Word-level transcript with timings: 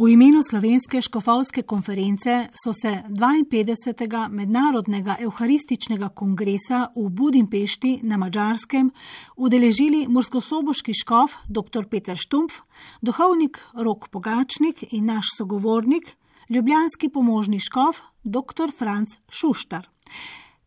V 0.00 0.08
imenu 0.08 0.40
Slovenske 0.42 1.02
škofovske 1.02 1.62
konference 1.62 2.46
so 2.64 2.72
se 2.72 2.88
52. 3.08 4.28
mednarodnega 4.32 5.16
evharističnega 5.20 6.08
kongresa 6.08 6.86
v 6.96 7.10
Budimpešti 7.10 7.98
na 8.08 8.16
Mačarskem 8.16 8.88
udeležili 9.36 10.06
murskosoboški 10.08 10.94
škof 11.02 11.34
dr. 11.48 11.84
Peter 11.90 12.16
Štumpf, 12.16 12.62
duhovnik 13.02 13.60
Rok 13.76 14.08
Pogačnik 14.08 14.84
in 14.90 15.04
naš 15.04 15.34
sogovornik, 15.36 16.16
ljubljanski 16.48 17.10
pomožni 17.12 17.60
škof 17.60 18.00
dr. 18.24 18.72
Franz 18.78 19.18
Šuštar. 19.28 19.84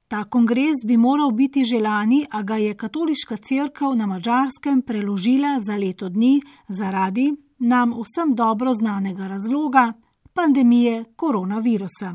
Ta 0.08 0.24
kongres 0.24 0.86
bi 0.86 0.98
moral 0.98 1.32
biti 1.32 1.66
že 1.66 1.80
lani, 1.82 2.28
a 2.30 2.44
ga 2.44 2.62
je 2.62 2.78
katoliška 2.78 3.38
crkva 3.38 3.96
na 3.96 4.06
Mačarskem 4.06 4.82
preložila 4.82 5.58
za 5.60 5.74
leto 5.76 6.10
dni 6.10 6.42
zaradi 6.70 7.32
nam 7.64 7.94
vsem 7.94 8.36
dobro 8.36 8.74
znanega 8.74 9.28
razloga 9.28 9.94
pandemije 10.34 11.06
koronavirusa. 11.16 12.14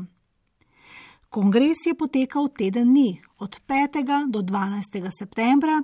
Kongres 1.29 1.77
je 1.85 1.95
potekal 1.97 2.47
teden 2.57 2.87
dni, 2.87 3.21
od 3.37 3.59
5. 3.67 4.29
do 4.29 4.39
12. 4.39 5.09
septembra 5.19 5.83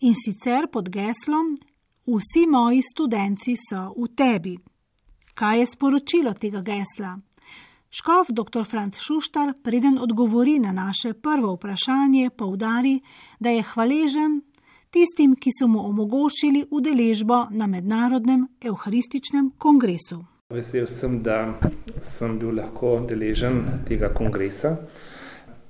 in 0.00 0.14
sicer 0.14 0.66
pod 0.72 0.88
geslom: 0.88 1.58
Vsi 2.06 2.46
moji 2.48 2.82
študenti 2.92 3.56
so 3.56 3.94
v 3.96 4.08
tebi. 4.16 4.58
Kaj 5.34 5.58
je 5.60 5.66
sporočilo 5.66 6.32
tega 6.34 6.60
gesla? 6.60 7.18
Škof 7.90 8.26
dr. 8.30 8.64
Franz 8.64 8.98
Šuštar, 8.98 9.52
preden 9.62 9.98
odgovori 9.98 10.58
na 10.58 10.72
naše 10.72 11.12
prvo 11.14 11.54
vprašanje, 11.54 12.30
poudari, 12.30 13.00
da 13.40 13.50
je 13.50 13.62
hvaležen 13.62 14.42
tistim, 14.90 15.36
ki 15.36 15.50
so 15.58 15.68
mu 15.68 15.84
omogočili 15.88 16.64
udeležbo 16.70 17.46
na 17.50 17.66
mednarodnem 17.66 18.48
evharističnem 18.60 19.52
kongresu. 19.58 20.24
Vesel 20.50 20.86
sem, 20.86 21.22
da 21.22 21.58
sem 22.02 22.38
bil 22.38 22.56
lahko 22.56 22.98
deležen 23.08 23.84
tega 23.88 24.08
kongresa 24.14 24.76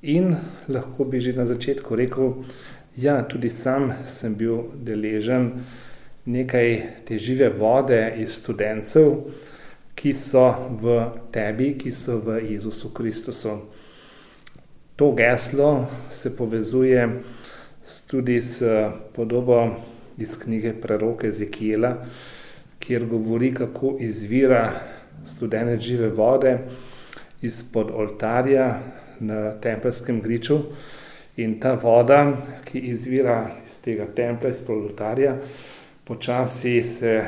in 0.03 0.37
lahko 0.69 1.05
bi 1.05 1.21
že 1.21 1.33
na 1.33 1.47
začetku 1.47 1.97
rekel, 1.97 2.35
da 2.43 2.79
ja, 2.99 3.23
tudi 3.23 3.51
sam 3.51 3.93
sem 4.11 4.35
bil 4.35 4.73
deležen 4.75 5.53
nekaj 6.27 6.71
te 7.07 7.19
žive 7.19 7.49
vode 7.55 7.99
iz 8.19 8.35
študentov, 8.41 9.31
ki 9.99 10.13
so 10.15 10.47
v 10.83 10.99
tebi, 11.35 11.73
ki 11.79 11.93
so 11.95 12.19
v 12.23 12.41
Jezusu 12.53 12.91
Kristusu. 12.95 13.55
To 14.99 15.13
geslo 15.15 15.87
se 16.15 16.31
povezuje 16.31 17.07
tudi 18.07 18.41
s 18.43 18.63
podobo 19.15 19.77
iz 20.19 20.39
knjige 20.39 20.73
preroke 20.81 21.33
Zekijela, 21.33 21.97
kjer 22.79 23.07
govori, 23.07 23.55
kako 23.55 23.97
izvira 24.01 24.81
studenec 25.27 25.81
žive 25.81 26.09
vode 26.09 26.59
izpod 27.43 27.91
oltarja 27.95 28.81
na 29.21 29.53
tempelskem 29.61 30.21
griču. 30.21 30.59
In 31.37 31.61
ta 31.61 31.73
voda, 31.83 32.33
ki 32.65 32.79
izvira 32.79 33.51
iz 33.67 33.79
tega 33.85 34.07
templa, 34.15 34.51
izpod 34.51 34.91
oltarja, 34.91 35.37
počasi 36.05 36.83
se 36.85 37.23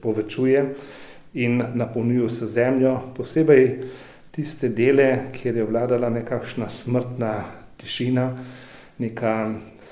povečuje 0.00 0.64
in 1.34 1.62
napolnjuje 1.74 2.30
se 2.30 2.46
zemljo, 2.46 2.98
posebej 3.16 3.68
tiste 4.30 4.68
dele, 4.68 5.18
kjer 5.32 5.56
je 5.56 5.64
vladala 5.64 6.10
nekakšna 6.10 6.68
smrtna 6.68 7.44
tišina, 7.76 8.26
neka 9.02 9.34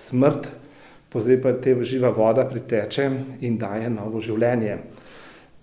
smrt, 0.06 0.48
pozaj 1.10 1.42
pa 1.42 1.52
te 1.58 1.74
živa 1.82 2.14
voda 2.14 2.46
priteče 2.46 3.10
in 3.46 3.58
daje 3.58 3.90
novo 3.90 4.22
življenje 4.22 4.78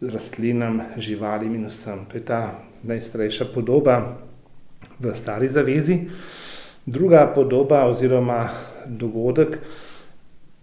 rastlinam, 0.02 0.81
živalim 0.98 1.56
in 1.56 1.66
vsem. 1.66 2.06
To 2.12 2.18
je 2.18 2.25
ta 2.25 2.59
najstarejša 2.84 3.50
podoba 3.53 4.18
v 5.00 5.14
stari 5.16 5.50
zavezi. 5.50 6.00
Druga 6.86 7.28
podoba 7.36 7.86
oziroma 7.90 8.50
dogodek 8.85 9.58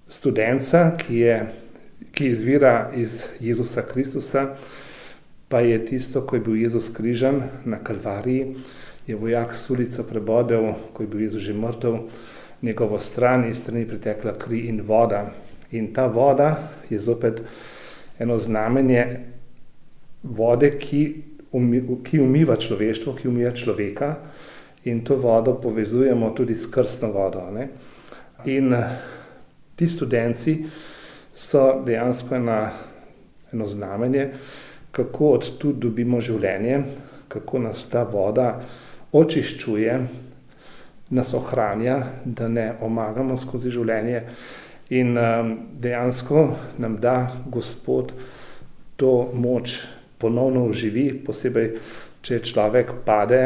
studenca, 0.08 0.94
ki, 0.96 1.18
je, 1.18 1.36
ki 2.12 2.28
izvira 2.30 2.92
iz 2.94 3.24
Jezusa 3.40 3.82
Kristusa, 3.82 4.54
pa 5.48 5.60
je 5.60 5.82
tisto, 5.86 6.22
ko 6.22 6.36
je 6.36 6.40
bil 6.40 6.56
Jezus 6.56 6.88
križan 6.94 7.42
na 7.64 7.78
Kalvariji, 7.78 8.56
je 9.06 9.16
vojak 9.16 9.54
s 9.54 9.70
ulico 9.70 10.02
prebodel, 10.08 10.72
ko 10.92 11.02
je 11.02 11.08
bil 11.08 11.20
Jezus 11.20 11.42
že 11.42 11.52
mrtev, 11.52 11.98
njegovo 12.64 12.98
stran 12.98 13.44
in 13.44 13.54
strani 13.54 13.84
pritekla 13.88 14.38
kri 14.38 14.66
in 14.68 14.80
voda. 14.86 15.30
In 15.70 15.92
ta 15.94 16.06
voda 16.06 16.68
je 16.90 17.00
zopet 17.00 17.42
eno 18.18 18.38
znamenje 18.38 19.20
vode, 20.22 20.70
ki, 20.78 21.22
umi, 21.52 21.82
ki 22.04 22.20
umiva 22.20 22.56
človeštvo, 22.56 23.14
ki 23.14 23.28
umija 23.28 23.52
človeka 23.52 24.14
in 24.84 25.04
to 25.04 25.16
vodo 25.16 25.54
povezujemo 25.62 26.30
tudi 26.30 26.54
s 26.56 26.70
krstno 26.70 27.12
vodo. 27.12 27.44
Ne? 27.50 27.68
In 28.44 28.74
ti 29.76 29.88
študenci 29.88 30.58
so 31.34 31.82
dejansko 31.86 32.34
ena, 32.34 32.72
eno 33.52 33.66
znamenje, 33.66 34.28
kako 34.92 35.28
od 35.28 35.48
tu 35.58 35.72
dobimo 35.72 36.20
življenje, 36.20 36.82
kako 37.28 37.58
nas 37.58 37.84
ta 37.90 38.02
voda 38.02 38.60
očiščuje, 39.12 39.98
nas 41.10 41.34
ohranja, 41.34 41.98
da 42.24 42.48
ne 42.48 42.72
omagamo 42.80 43.36
skozi 43.38 43.70
življenje 43.70 44.22
in 44.90 45.18
um, 45.18 45.52
dejansko 45.80 46.48
nam 46.78 46.96
da 47.00 47.16
Gospod 47.46 48.12
to 48.96 49.30
moč 49.34 49.78
ponovno 50.18 50.64
uživi, 50.70 51.10
posebej, 51.26 51.70
če 52.24 52.40
človek 52.46 52.92
pade, 53.04 53.42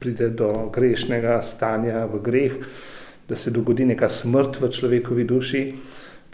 pride 0.00 0.30
do 0.34 0.70
grešnega 0.72 1.42
stanja 1.46 2.06
v 2.10 2.22
greh, 2.24 2.56
da 3.28 3.36
se 3.36 3.52
dogodi 3.54 3.84
neka 3.86 4.08
smrt 4.08 4.58
v 4.58 4.70
človekovi 4.74 5.26
duši, 5.28 5.64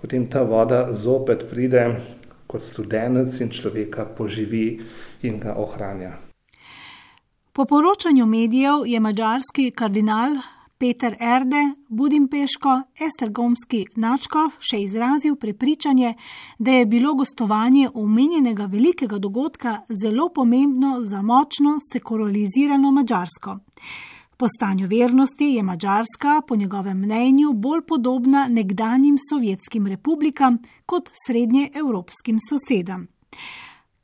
potem 0.00 0.28
ta 0.32 0.46
voda 0.46 0.86
zopet 0.92 1.44
pride 1.50 1.88
kot 2.46 2.62
studenec 2.62 3.40
in 3.42 3.50
človeka 3.50 4.06
poživi 4.16 4.78
in 5.26 5.42
ga 5.42 5.58
ohranja. 5.58 6.25
Po 7.56 7.64
poročanju 7.64 8.26
medijev 8.26 8.86
je 8.86 9.00
mađarski 9.00 9.70
kardinal 9.70 10.30
Peter 10.78 11.16
Erde, 11.20 11.62
Budimpeško, 11.88 12.82
Estergomski 13.06 13.86
načkov 13.94 14.50
še 14.60 14.82
izrazil 14.82 15.38
prepričanje, 15.40 16.14
da 16.58 16.70
je 16.70 16.86
bilo 16.86 17.14
gostovanje 17.14 17.88
omenjenega 17.94 18.66
velikega 18.66 19.18
dogodka 19.18 19.78
zelo 20.02 20.28
pomembno 20.28 20.98
za 21.00 21.22
močno 21.22 21.78
sekulalizirano 21.92 22.90
Mačarsko. 22.92 23.58
Po 24.36 24.48
stanju 24.48 24.86
vernosti 24.86 25.54
je 25.54 25.62
Mačarska, 25.62 26.42
po 26.48 26.56
njegovem 26.56 26.98
mnenju, 26.98 27.52
bolj 27.52 27.86
podobna 27.88 28.48
nekdanjim 28.50 29.16
sovjetskim 29.30 29.86
republikam 29.86 30.58
kot 30.86 31.08
srednjeevropskim 31.26 32.38
sosedam. 32.50 33.08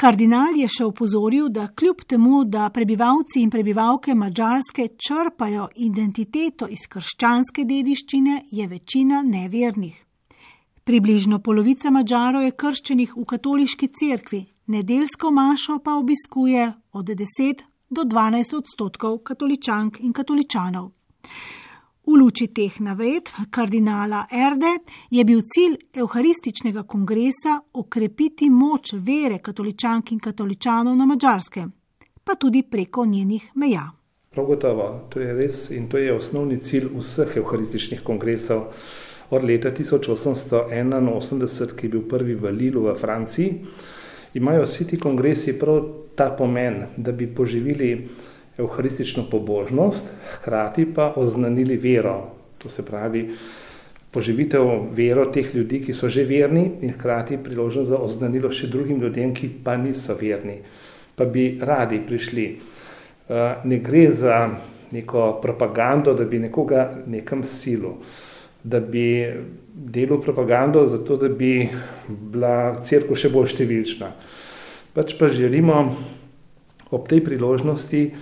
Kardinal 0.02 0.56
je 0.58 0.66
še 0.66 0.82
upozoril, 0.88 1.44
da 1.54 1.68
kljub 1.78 2.00
temu, 2.10 2.40
da 2.42 2.64
prebivalci 2.74 3.38
in 3.38 3.52
prebivalke 3.54 4.16
Mačarske 4.18 4.88
črpajo 4.98 5.68
identiteto 5.86 6.66
iz 6.66 6.88
krščanske 6.90 7.62
dediščine, 7.68 8.40
je 8.50 8.66
večina 8.66 9.20
nevernih. 9.22 9.94
Približno 10.82 11.38
polovica 11.38 11.94
Mačarov 11.94 12.42
je 12.42 12.56
krščenih 12.64 13.14
v 13.14 13.28
katoliški 13.30 13.92
cerkvi, 14.00 14.42
nedeljsko 14.74 15.30
mašo 15.30 15.78
pa 15.84 15.94
obiskuje 16.02 16.66
od 16.98 17.14
10 17.22 17.62
do 17.86 18.02
12 18.02 18.58
odstotkov 18.58 19.20
katoličank 19.22 20.02
in 20.02 20.10
katoličanov. 20.10 20.90
V 22.02 22.18
luči 22.18 22.48
teh 22.50 22.80
navedb 22.82 23.30
kardinala 23.54 24.26
Erde 24.26 24.82
je 25.10 25.22
bil 25.24 25.38
cilj 25.46 25.76
Euharističnega 26.02 26.82
kongresa 26.82 27.60
okrepiti 27.78 28.48
moč 28.50 28.90
vere 28.98 29.38
katoličank 29.38 30.10
in 30.10 30.18
katoličanov 30.18 30.96
na 30.98 31.06
Mačarskem, 31.06 31.70
pa 32.24 32.34
tudi 32.34 32.64
preko 32.66 33.06
njenih 33.06 33.52
meja. 33.54 33.86
Prav 34.34 34.46
gotovo, 34.46 35.06
to 35.14 35.20
je 35.20 35.34
res 35.34 35.70
in 35.70 35.86
to 35.88 36.02
je 36.02 36.10
osnovni 36.10 36.58
cilj 36.58 36.90
vseh 36.98 37.36
Euharističnih 37.36 38.02
kongresov. 38.02 38.74
Od 39.30 39.44
leta 39.44 39.70
1881, 39.70 41.76
ki 41.78 41.86
je 41.86 41.90
bil 41.90 42.02
prvi 42.08 42.34
v 42.34 42.50
Lilu 42.50 42.82
v 42.82 42.98
Franciji, 42.98 43.62
imajo 44.34 44.66
vsi 44.66 44.88
ti 44.90 44.98
kongresi 44.98 45.54
prav 45.58 45.86
ta 46.18 46.32
pomen, 46.34 46.82
da 46.96 47.12
bi 47.12 47.30
poživili 47.30 48.08
evharistično 48.58 49.24
pobožnost, 49.30 50.04
hkrati 50.36 50.86
pa 50.94 51.12
oznanili 51.16 51.76
vero. 51.76 52.16
To 52.62 52.70
se 52.70 52.84
pravi, 52.86 53.30
poživitev 54.12 54.68
vero 54.92 55.24
teh 55.32 55.54
ljudi, 55.54 55.80
ki 55.86 55.94
so 55.94 56.08
že 56.08 56.24
verni 56.28 56.66
in 56.82 56.92
hkrati 56.92 57.38
priložnost 57.44 57.90
za 57.90 57.98
oznanilo 57.98 58.52
še 58.52 58.68
drugim 58.68 59.00
ljudem, 59.00 59.34
ki 59.34 59.48
pa 59.64 59.76
niso 59.76 60.14
verni, 60.20 60.58
pa 61.16 61.24
bi 61.24 61.58
radi 61.60 62.02
prišli. 62.06 62.46
Eh, 63.28 63.54
ne 63.64 63.78
gre 63.78 64.10
za 64.12 64.50
neko 64.92 65.38
propagando, 65.42 66.14
da 66.14 66.24
bi 66.24 66.38
nekoga 66.38 66.90
nekam 67.06 67.44
silu, 67.44 67.96
da 68.62 68.80
bi 68.80 69.24
delal 69.72 70.20
propagando 70.20 70.86
zato, 70.86 71.16
da 71.16 71.28
bi 71.28 71.68
bila 72.08 72.82
crkva 72.84 73.16
še 73.16 73.32
bolj 73.32 73.54
številčna. 73.56 74.12
pač 74.92 75.14
pa 75.18 75.28
želimo 75.28 75.96
ob 76.90 77.08
tej 77.08 77.24
priložnosti 77.24 78.12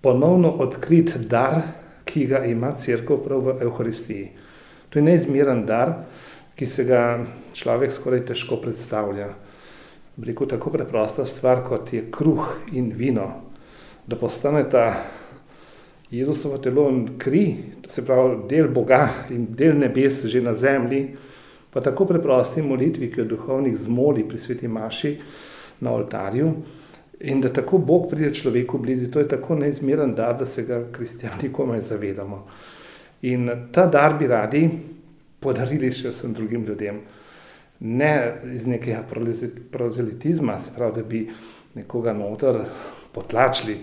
ponovno 0.00 0.50
odkriti 0.50 1.18
dar, 1.18 1.60
ki 2.04 2.26
ga 2.26 2.44
ima 2.46 2.72
crkva 2.78 3.16
prav 3.24 3.40
v 3.46 3.56
Euharistiji. 3.62 4.28
To 4.90 4.98
je 4.98 5.02
neizmeren 5.02 5.64
dar, 5.66 5.92
ki 6.56 6.66
se 6.66 6.84
ga 6.84 7.00
človek 7.54 7.92
skoraj 7.92 8.24
težko 8.30 8.60
predstavlja. 8.62 9.28
Rekel 10.24 10.48
tako 10.48 10.70
preprosta 10.72 11.26
stvar, 11.26 11.64
kot 11.66 11.92
je 11.92 12.06
kruh 12.12 12.46
in 12.72 12.92
vino, 12.96 13.26
da 14.06 14.16
postane 14.16 14.62
ta 14.70 14.86
Jezusovo 16.10 16.58
telo 16.62 16.86
in 16.88 17.18
kri, 17.18 17.56
to 17.82 17.90
se 17.90 18.04
pravi 18.06 18.46
del 18.48 18.68
Boga 18.68 19.26
in 19.30 19.48
del 19.58 19.76
nebes 19.76 20.22
že 20.24 20.40
na 20.40 20.54
zemlji, 20.54 21.16
pa 21.70 21.80
tako 21.80 22.06
preprosti 22.06 22.62
molitvi, 22.62 23.10
ki 23.10 23.20
jo 23.20 23.24
duhovnik 23.34 23.76
zmoli 23.76 24.24
pri 24.28 24.38
sveti 24.38 24.68
maši 24.68 25.16
na 25.80 25.92
oltarju, 25.92 26.52
in 27.20 27.40
da 27.40 27.52
tako 27.52 27.78
Bog 27.78 28.10
pride 28.10 28.34
človeku 28.34 28.78
blizu, 28.78 29.10
to 29.10 29.20
je 29.20 29.28
tako 29.28 29.54
neizmeren 29.54 30.14
dar, 30.14 30.38
da 30.38 30.46
se 30.46 30.62
ga 30.62 30.82
kristijani 30.92 31.52
komaj 31.52 31.80
zavedamo. 31.80 32.46
In 33.22 33.50
ta 33.72 33.86
dar 33.86 34.18
bi 34.18 34.26
radi 34.26 34.68
podarili 35.40 35.92
še 35.92 36.12
vsem 36.12 36.34
drugim 36.34 36.64
ljudem. 36.66 37.00
Ne 37.80 38.12
iz 38.54 38.66
nekega 38.66 39.02
prozelitizma, 39.72 40.60
se 40.60 40.70
pravi, 40.76 40.94
da 40.96 41.02
bi 41.08 41.26
nekoga 41.74 42.12
noter 42.12 42.62
potlačili 43.12 43.76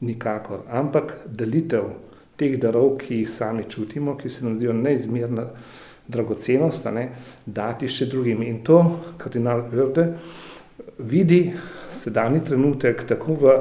nikakor, 0.00 0.64
ampak 0.68 1.12
delitev 1.26 1.90
teh 2.36 2.58
darov, 2.60 2.98
ki 3.00 3.22
jih 3.22 3.30
sami 3.30 3.64
čutimo, 3.68 4.16
ki 4.16 4.30
se 4.30 4.44
nam 4.44 4.56
zdijo 4.56 4.72
neizmerna 4.76 5.46
dragocenost, 6.08 6.84
ne, 6.92 7.08
dati 7.46 7.88
še 7.88 8.06
drugim. 8.12 8.42
In 8.42 8.60
to 8.64 8.80
kardinal 9.18 9.64
Verde 9.72 10.10
vidi 10.98 11.40
sedajni 12.06 12.44
trenutek 12.46 13.02
tako 13.08 13.34
v, 13.40 13.56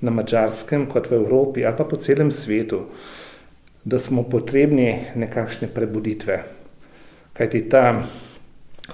na 0.00 0.10
Mačarskem 0.10 0.88
kot 0.88 1.10
v 1.12 1.20
Evropi 1.20 1.66
ali 1.68 1.76
pa 1.76 1.84
po 1.84 2.00
celem 2.00 2.32
svetu, 2.32 2.86
da 3.84 3.98
smo 3.98 4.24
potrebni 4.24 5.12
nekakšne 5.14 5.68
prebuditve. 5.68 6.40
Kajti 7.36 7.60
ta 7.68 8.02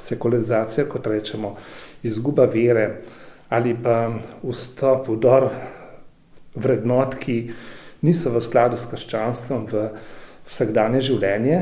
sekularizacija, 0.05 0.87
kot 0.91 1.07
rečemo, 1.07 1.57
izguba 2.03 2.49
vere 2.51 2.89
ali 3.49 3.73
pa 3.73 4.11
vstop, 4.43 5.09
vdor 5.09 5.49
vrednot, 6.59 7.15
ki 7.17 7.39
niso 8.05 8.33
v 8.35 8.43
skladu 8.45 8.77
s 8.77 8.85
krščanstvom 8.91 9.65
v 9.71 9.85
vsakdanje 10.51 11.01
življenje, 11.07 11.61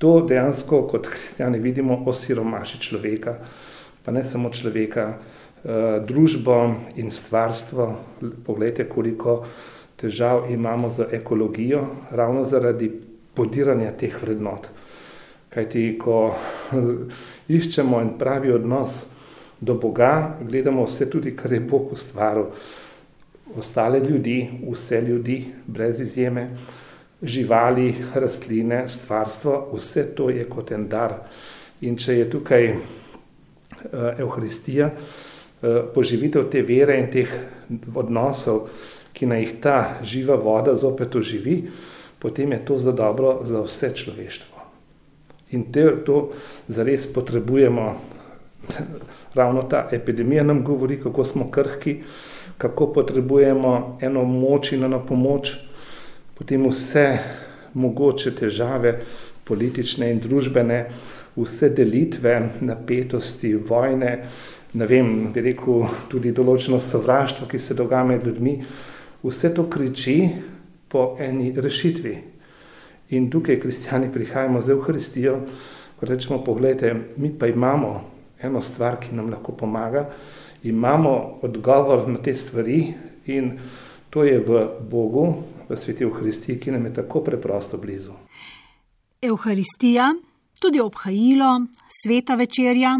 to 0.00 0.20
dejansko 0.24 0.86
kot 0.88 1.10
kristjani 1.12 1.60
vidimo 1.60 1.98
osiromaši 2.08 2.80
človeka, 2.80 3.36
pa 4.00 4.14
ne 4.16 4.24
samo 4.24 4.48
človeka, 4.48 5.12
družbo 6.06 6.74
in 6.96 7.10
stvarstvo. 7.10 7.94
Poglejte, 8.46 8.88
koliko 8.88 9.44
težav 10.00 10.50
imamo 10.50 10.90
z 10.90 11.06
ekologijo, 11.12 11.86
ravno 12.10 12.44
zaradi 12.44 12.90
podiranja 13.34 13.92
teh 13.92 14.16
vrednot. 14.22 14.68
Kajti, 15.50 15.98
ko 16.00 16.34
iščemo 17.56 18.00
en 18.00 18.14
pravi 18.18 18.52
odnos 18.52 19.04
do 19.60 19.74
Boga, 19.74 20.38
gledamo 20.40 20.86
vse 20.86 21.10
tudi, 21.10 21.34
kar 21.36 21.52
je 21.52 21.60
Bog 21.60 21.92
ustvaril. 21.92 22.46
Ostale 23.58 24.00
ljudi, 24.00 24.48
vse 24.62 25.00
ljudi, 25.02 25.44
brez 25.66 26.00
izjeme, 26.00 26.50
živali, 27.22 27.94
rastline, 28.14 28.84
stvarstvo, 28.88 29.72
vse 29.74 30.06
to 30.14 30.30
je 30.30 30.46
kot 30.48 30.70
en 30.72 30.86
dar. 30.88 31.18
In 31.80 31.96
če 31.98 32.14
je 32.20 32.30
tukaj 32.30 32.70
uh, 32.70 32.78
Euharistija, 34.18 34.92
Eh, 34.94 35.29
poživitev 35.94 36.48
te 36.50 36.62
vere 36.62 36.98
in 37.00 37.10
teh 37.12 37.32
odnosov, 37.94 38.68
ki 39.12 39.26
naj 39.26 39.42
jih 39.42 39.54
ta 39.62 39.76
živa 40.06 40.36
voda 40.40 40.74
zopet 40.78 41.16
oživi, 41.16 41.62
potem 42.18 42.52
je 42.52 42.64
to 42.64 42.78
za 42.78 42.92
dobro 42.92 43.40
za 43.44 43.62
vse 43.66 43.92
človeštvo. 43.94 44.60
In 45.50 45.66
te, 45.72 45.84
to 46.06 46.30
zares 46.68 47.06
potrebujemo. 47.12 47.94
Ravno 49.38 49.62
ta 49.62 49.88
epidemija 49.92 50.42
nam 50.42 50.64
govori, 50.64 51.00
kako 51.02 51.24
smo 51.24 51.50
krhki, 51.50 51.96
kako 52.58 52.92
potrebujemo 52.92 53.98
eno 54.00 54.24
moč 54.24 54.72
in 54.72 54.84
eno 54.84 55.00
pomoč, 55.06 55.54
potem 56.38 56.68
vse 56.68 57.18
mogoče 57.74 58.34
težave, 58.36 59.00
politične 59.44 60.10
in 60.12 60.20
družbene, 60.20 60.84
vse 61.36 61.70
delitve, 61.74 62.34
napetosti, 62.60 63.54
vojne, 63.54 64.12
ne 64.72 64.86
vem, 64.86 65.32
bi 65.32 65.42
rekel, 65.42 65.86
tudi 66.10 66.32
določeno 66.32 66.80
sovraštvo, 66.80 67.48
ki 67.50 67.58
se 67.58 67.74
dogaja 67.74 68.06
med 68.06 68.26
ljudmi, 68.26 68.56
vse 69.24 69.50
to 69.54 69.66
kriči 69.70 70.16
po 70.90 71.16
eni 71.20 71.52
rešitvi. 71.56 72.14
In 73.16 73.30
tukaj 73.30 73.58
kristijani 73.60 74.12
prihajamo 74.12 74.62
z 74.62 74.70
Euharistijo, 74.76 75.36
ko 75.98 76.06
rečemo, 76.06 76.38
pogledajte, 76.46 76.94
mi 77.16 77.32
pa 77.34 77.50
imamo 77.50 77.90
eno 78.40 78.62
stvar, 78.62 79.00
ki 79.00 79.14
nam 79.16 79.30
lahko 79.30 79.52
pomaga, 79.52 80.06
imamo 80.62 81.40
odgovor 81.42 82.08
na 82.08 82.22
te 82.22 82.34
stvari 82.34 82.94
in 83.26 83.58
to 84.10 84.24
je 84.24 84.38
v 84.38 84.62
Bogu, 84.90 85.26
v 85.68 85.76
sveti 85.76 86.04
Euharistiji, 86.04 86.58
ki 86.60 86.70
nam 86.70 86.86
je 86.86 86.94
tako 86.94 87.20
preprosto 87.24 87.78
blizu. 87.78 88.12
Euharistija, 89.22 90.14
tudi 90.60 90.80
obhajilo, 90.80 91.66
sveta 92.02 92.34
večerja, 92.34 92.96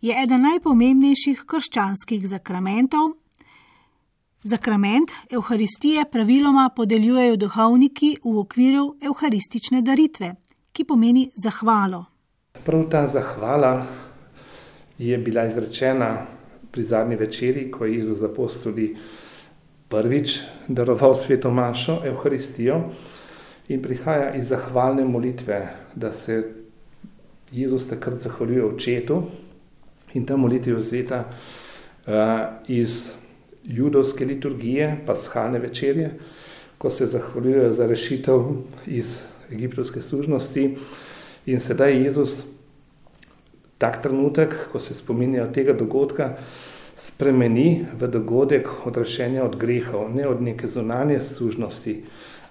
je 0.00 0.14
eden 0.22 0.42
najpomembnejših 0.42 1.44
krščanskih 1.46 2.28
zakramentov. 2.28 3.12
Zakrament 4.42 5.12
Euharistije 5.32 6.04
praviloma 6.12 6.70
podeljujejo 6.76 7.36
duhovniki 7.36 8.14
v 8.24 8.38
okviru 8.40 8.84
euharistične 9.04 9.82
daritve, 9.82 10.34
ki 10.72 10.84
pomeni 10.84 11.26
zahvalo. 11.36 12.04
Prav 12.64 12.86
ta 12.90 13.06
zahvala 13.06 13.86
je 14.98 15.18
bila 15.18 15.44
izrečena 15.46 16.26
pri 16.72 16.84
zadnji 16.84 17.16
večeri, 17.16 17.70
ko 17.70 17.84
je 17.84 17.98
Jezus 17.98 18.22
apostoli 18.22 18.96
prvič 19.88 20.38
daroval 20.68 21.14
sveto 21.14 21.50
mašo, 21.50 22.00
Euharistijo, 22.04 22.80
in 23.68 23.82
prihaja 23.82 24.34
iz 24.34 24.48
zahvalne 24.48 25.04
molitve, 25.04 25.60
da 25.94 26.12
se 26.12 26.42
Jezus 27.52 27.88
takrat 27.88 28.22
zahvaljuje 28.22 28.64
očetu, 28.64 29.22
In 30.14 30.26
ta 30.26 30.36
molitev 30.36 30.74
je 30.74 30.78
vzeta 30.78 31.24
uh, 31.26 32.12
iz 32.68 33.10
judovske 33.64 34.24
liturgije, 34.24 34.96
paschalne 35.06 35.58
večerje, 35.58 36.10
ko 36.78 36.90
se 36.90 37.06
zahvaljujejo 37.06 37.72
za 37.72 37.86
rešitev 37.86 38.44
iz 38.86 39.20
egiptovske 39.52 40.02
služnosti. 40.02 40.76
In 41.46 41.60
sedaj 41.60 41.92
je 41.92 42.02
Jezus 42.04 42.42
tak 43.78 44.02
trenutek, 44.02 44.54
ko 44.72 44.80
se 44.80 44.94
spominjajo 44.94 45.52
tega 45.52 45.72
dogodka, 45.72 46.34
spremeni 46.96 47.86
v 48.00 48.08
dogodek 48.08 48.68
odrešenja 48.86 49.44
od 49.44 49.56
grehov, 49.56 50.10
ne 50.14 50.26
od 50.28 50.42
neke 50.42 50.68
zunanje 50.68 51.20
služnosti, 51.20 52.02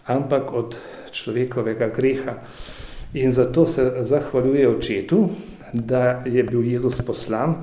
ampak 0.05 0.53
od 0.53 0.75
človekovega 1.11 1.89
greha. 1.95 2.33
In 3.13 3.31
zato 3.31 3.65
se 3.67 3.91
zahvaljuje 4.01 4.69
očetu, 4.69 5.29
da 5.73 6.23
je 6.25 6.43
bil 6.43 6.63
Jezus 6.63 7.01
poslan 7.01 7.55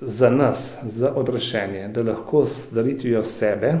za 0.00 0.30
nas, 0.30 0.76
za 0.82 1.12
odrešenje, 1.14 1.88
da 1.88 2.02
lahko 2.02 2.44
z 2.44 2.74
daritvijo 2.74 3.24
sebe, 3.24 3.74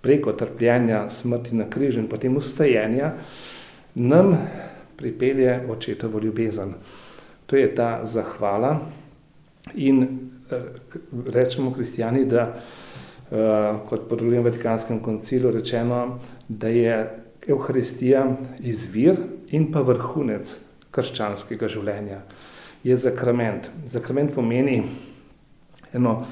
preko 0.00 0.32
trpljenja, 0.32 1.10
smrti 1.10 1.54
na 1.54 1.70
križu 1.70 2.00
in 2.00 2.08
potem 2.08 2.36
ustajenja, 2.36 3.12
nam 3.94 4.36
pripelje 4.96 5.60
očetovo 5.70 6.20
ljubezen. 6.20 6.74
To 7.46 7.56
je 7.56 7.74
ta 7.74 8.00
zahvala 8.04 8.80
in 9.74 10.02
eh, 10.02 10.62
rečemo 11.26 11.74
kristijani, 11.74 12.24
da 12.24 12.42
eh, 12.52 13.74
kot 13.88 14.08
podrujem 14.08 14.44
Vatikanskem 14.44 15.00
koncilu 15.00 15.50
rečeno, 15.50 16.18
da 16.48 16.68
je 16.68 17.10
Euharistija 17.48 18.26
izvir 18.60 19.16
in 19.50 19.72
pa 19.72 19.80
vrhunec 19.80 20.67
krščanskega 20.98 21.70
življenja. 21.70 22.20
Je 22.82 22.96
zakrament. 22.98 23.70
Zakrament 23.94 24.34
pomeni 24.34 24.82
eno 25.94 26.26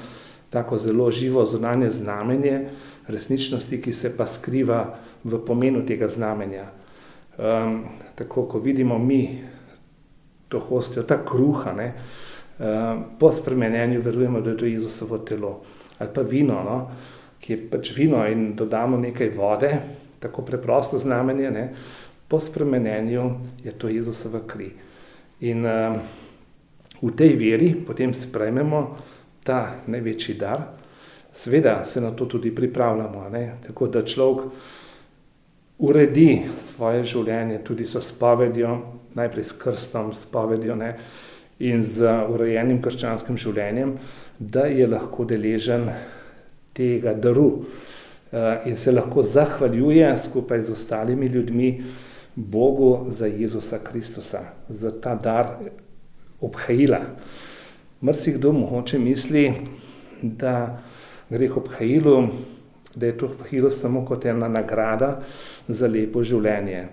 tako 0.49 0.77
zelo 0.77 1.11
živo 1.11 1.45
zunanje 1.45 1.89
znamenje 1.89 2.69
resničnosti, 3.07 3.81
ki 3.81 3.93
se 3.93 4.17
pa 4.17 4.27
skriva 4.27 4.95
v 5.23 5.39
pomenu 5.45 5.85
tega 5.85 6.07
znamenja. 6.07 6.65
Um, 7.37 7.83
tako, 8.15 8.47
ko 8.47 8.59
vidimo 8.59 8.97
mi 8.99 9.43
to 10.49 10.59
hostijo, 10.59 11.03
ta 11.03 11.19
kruha, 11.25 11.73
ne, 11.73 11.93
um, 12.59 13.03
po 13.19 13.31
spremenjenju 13.31 14.01
verujemo, 14.01 14.41
da 14.41 14.49
je 14.49 14.57
to 14.57 14.65
Jezusovo 14.65 15.17
telo. 15.17 15.61
Ali 15.99 16.09
pa 16.13 16.21
vino, 16.21 16.63
no, 16.63 16.77
ki 17.39 17.53
je 17.53 17.69
pač 17.69 17.91
vino 17.95 18.25
in 18.27 18.55
dodamo 18.55 18.97
nekaj 18.97 19.29
vode, 19.35 19.71
tako 20.19 20.41
preprosto 20.41 20.99
znamenje, 20.99 21.51
ne, 21.51 21.67
po 22.27 22.39
spremenjenju 22.39 23.31
je 23.63 23.71
to 23.71 23.89
Jezusova 23.89 24.39
kri. 24.47 24.71
In 25.39 25.65
uh, 25.65 25.95
v 27.01 27.11
tej 27.13 27.37
veri 27.37 27.75
potem 27.87 28.13
sprejmemo 28.13 28.97
ta 29.43 29.83
največji 29.87 30.35
dar. 30.35 30.63
Sveda 31.37 31.85
se 31.85 32.01
na 32.01 32.11
to 32.11 32.25
tudi 32.25 32.51
pripravljamo, 32.55 33.29
ne? 33.29 33.61
tako 33.67 33.87
da 33.87 34.01
človek 34.01 34.49
uredi 35.77 36.41
svoje 36.57 37.03
življenje 37.05 37.61
tudi 37.63 37.85
s 37.85 38.01
spovedjo, 38.01 38.77
najprej 39.13 39.45
s 39.45 39.53
krstom, 39.61 40.13
spovedjo 40.13 40.75
ne? 40.75 40.95
in 41.59 41.83
z 41.83 42.09
urejenim 42.29 42.81
krščanskim 42.81 43.37
življenjem, 43.37 43.95
da 44.39 44.65
je 44.69 44.87
lahko 44.87 45.25
deležen 45.25 45.87
tega 46.77 47.13
daru 47.13 47.47
eh, 48.31 48.69
in 48.69 48.77
se 48.77 48.91
lahko 48.91 49.23
zahvaljuje 49.23 50.11
skupaj 50.25 50.67
z 50.67 50.75
ostalimi 50.75 51.29
ljudmi 51.33 51.71
Bogu 52.37 53.05
za 53.09 53.25
Jezusa 53.25 53.79
Kristusa, 53.79 54.39
za 54.69 54.91
ta 55.01 55.15
dar 55.15 55.47
obhajila. 56.41 56.99
Mrsi 58.01 58.31
kdo 58.31 58.51
mogoče 58.51 58.99
misli, 58.99 59.53
da 60.21 60.77
gre 61.29 61.49
k 61.49 61.57
obhajilu, 61.57 62.27
da 62.95 63.05
je 63.05 63.17
to 63.17 63.25
obhajilo 63.25 63.71
samo 63.71 64.05
kot 64.05 64.25
ena 64.25 64.47
nagrada 64.47 65.19
za 65.67 65.87
lepo 65.87 66.23
življenje. 66.23 66.83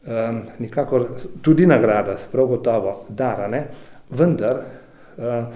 Um, 0.00 0.40
nikakor 0.58 1.04
tudi 1.44 1.66
nagrada, 1.66 2.16
prav 2.32 2.46
gotovo, 2.48 2.94
dara, 3.08 3.48
ne? 3.48 3.66
vendar 4.10 4.62
uh, 5.20 5.52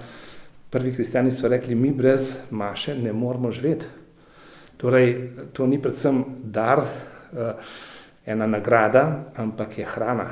prvi 0.69 0.93
kristjani 0.93 1.31
so 1.31 1.49
rekli, 1.49 1.75
mi 1.75 1.89
brez 1.91 2.35
maše 2.51 2.93
ne 2.95 3.13
moramo 3.13 3.51
živeti. 3.51 3.85
Torej, 4.77 5.15
to 5.53 5.65
ni 5.65 5.81
predvsem 5.81 6.21
dar, 6.53 6.83
uh, 7.33 7.73
ena 8.25 8.47
nagrada, 8.47 9.31
ampak 9.35 9.77
je 9.77 9.85
hrana. 9.85 10.27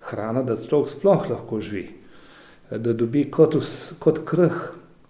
Hrana, 0.00 0.42
da 0.42 0.56
človek 0.56 0.90
sploh 0.90 1.28
lahko 1.30 1.60
živi. 1.60 1.88
Da 2.70 2.92
dobi 2.92 3.26
kot, 3.30 3.56
kot 3.98 4.22
krh, 4.26 4.60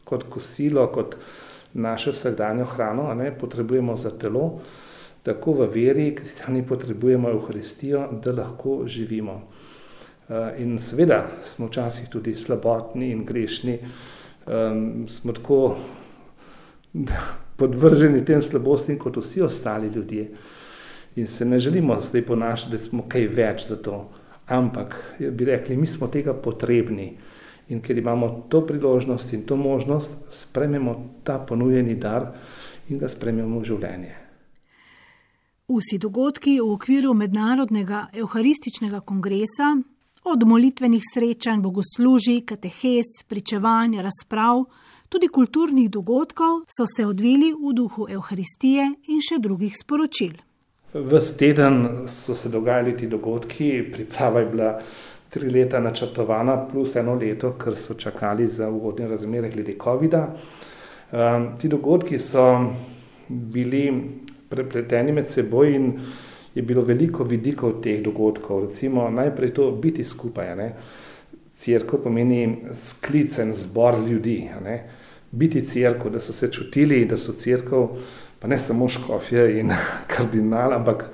kot 0.04 0.24
kosilo, 0.30 0.86
kot 0.92 1.16
našo 1.72 2.12
vsakdanjo 2.12 2.64
hrano, 2.74 3.14
ne, 3.14 3.30
potrebujemo 3.30 3.96
za 3.96 4.10
telo, 4.10 4.60
tako 5.22 5.52
v 5.52 5.68
veri, 5.74 6.14
kristjani 6.14 6.66
potrebujemo 6.66 7.30
Euharistijo, 7.30 8.08
da 8.24 8.32
lahko 8.32 8.82
živimo. 8.86 9.42
Eh, 10.28 10.62
in 10.62 10.78
seveda 10.78 11.26
smo 11.54 11.66
včasih 11.66 12.08
tudi 12.08 12.34
slabotni 12.34 13.10
in 13.10 13.24
grešni, 13.24 13.78
um, 14.46 15.08
smo 15.08 15.32
tako 15.32 15.76
podvrženi 17.58 18.24
tem 18.24 18.42
slabostim 18.42 18.98
kot 18.98 19.16
vsi 19.16 19.42
ostali 19.42 19.88
ljudje. 19.88 20.28
In 21.16 21.26
se 21.26 21.44
ne 21.44 21.58
želimo 21.60 22.00
zdaj 22.00 22.26
ponašati, 22.26 22.72
da 22.72 22.78
smo 22.78 23.04
kaj 23.08 23.26
več 23.28 23.66
za 23.68 23.76
to, 23.76 24.08
ampak 24.46 24.94
bi 25.18 25.44
rekli, 25.44 25.76
mi 25.76 25.86
smo 25.86 26.08
tega 26.08 26.34
potrebni. 26.34 27.12
In 27.68 27.80
ker 27.80 27.98
imamo 27.98 28.46
to 28.48 28.66
priložnost 28.66 29.32
in 29.32 29.46
to 29.46 29.56
možnost, 29.56 30.10
sprememo 30.30 30.96
ta 31.24 31.38
ponujeni 31.38 31.94
dar 31.94 32.32
in 32.88 32.98
ga 32.98 33.08
sprememo 33.08 33.60
v 33.60 33.64
življenje. 33.64 34.14
Vsi 35.72 35.98
dogodki 35.98 36.58
v 36.60 36.72
okviru 36.74 37.14
Mednarodnega 37.14 38.08
evharističnega 38.12 39.00
kongresa, 39.00 39.76
od 40.24 40.44
molitvenih 40.46 41.02
srečanj, 41.14 41.62
bogoslužij, 41.62 42.42
katehes, 42.46 43.22
pričevanj, 43.28 43.98
razprav, 44.02 44.64
tudi 45.08 45.28
kulturnih 45.28 45.90
dogodkov, 45.90 46.62
so 46.68 46.86
se 46.86 47.06
odvili 47.06 47.52
v 47.52 47.72
duhu 47.74 48.06
Evharistije 48.10 48.86
in 49.08 49.20
še 49.20 49.40
drugih 49.42 49.74
sporočil. 49.76 50.36
Ves 50.94 51.36
teden 51.36 52.06
so 52.06 52.34
se 52.34 52.48
dogajali 52.48 52.96
ti 52.96 53.06
dogodki, 53.06 53.84
priprava 53.92 54.40
je 54.40 54.46
bila 54.46 54.80
tri 55.30 55.50
leta 55.50 55.80
načrtovana, 55.80 56.56
plus 56.68 56.96
eno 56.96 57.14
leto, 57.14 57.54
ker 57.56 57.76
so 57.76 57.94
čakali 57.94 58.48
za 58.48 58.68
uvodne 58.68 59.08
razmere 59.08 59.48
glede 59.48 59.74
COVID-a. 59.84 60.26
Um, 61.12 61.46
ti 61.58 61.68
dogodki 61.68 62.18
so 62.18 62.44
bili 63.28 63.86
prepleteni 64.48 65.12
med 65.12 65.30
seboj 65.30 65.74
in 65.74 65.86
je 66.54 66.62
bilo 66.62 66.84
veliko 66.84 67.24
vidikov 67.24 67.80
teh 67.80 68.02
dogodkov. 68.04 68.66
Recimo 68.66 69.08
najprej 69.10 69.54
to 69.54 69.70
biti 69.70 70.04
skupaj. 70.04 70.56
Ne? 70.56 70.72
Cerkev 71.56 72.02
pomeni 72.04 72.56
sklicen 72.84 73.54
zbor 73.54 73.96
ljudi. 74.08 74.50
Ne? 74.64 74.82
Biti 75.30 75.64
cerkev, 75.68 76.12
da 76.12 76.20
so 76.20 76.32
se 76.32 76.52
čutili, 76.52 77.06
da 77.08 77.16
so 77.18 77.32
cerkev, 77.32 77.88
pa 78.42 78.48
ne 78.48 78.58
samo 78.58 78.88
škofje 78.88 79.60
in 79.60 79.70
kardinal, 80.12 80.72
ampak 80.72 81.04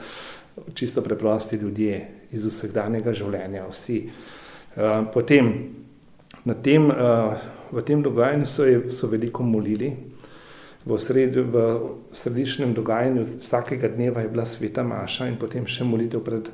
čisto 0.74 1.02
preprosti 1.02 1.56
ljudje 1.56 2.00
iz 2.32 2.44
vsakdanjega 2.44 3.12
življenja, 3.12 3.66
vsi. 3.68 3.98
Eh, 4.08 5.02
potem 5.12 5.52
na 6.44 6.54
tem, 6.54 6.90
eh, 6.90 7.36
v 7.72 7.82
tem 7.84 8.02
dogajanju 8.02 8.46
so, 8.46 8.64
so 8.90 9.10
veliko 9.12 9.42
molili, 9.44 9.92
v, 10.86 10.98
sred, 10.98 11.36
v 11.36 11.56
središnjem 12.16 12.72
dogajanju 12.74 13.26
vsakega 13.42 13.88
dneva 13.92 14.24
je 14.24 14.28
bila 14.32 14.46
sveta 14.46 14.82
maša 14.82 15.28
in 15.28 15.36
potem 15.36 15.66
še 15.68 15.84
molitev 15.84 16.24
pred 16.24 16.48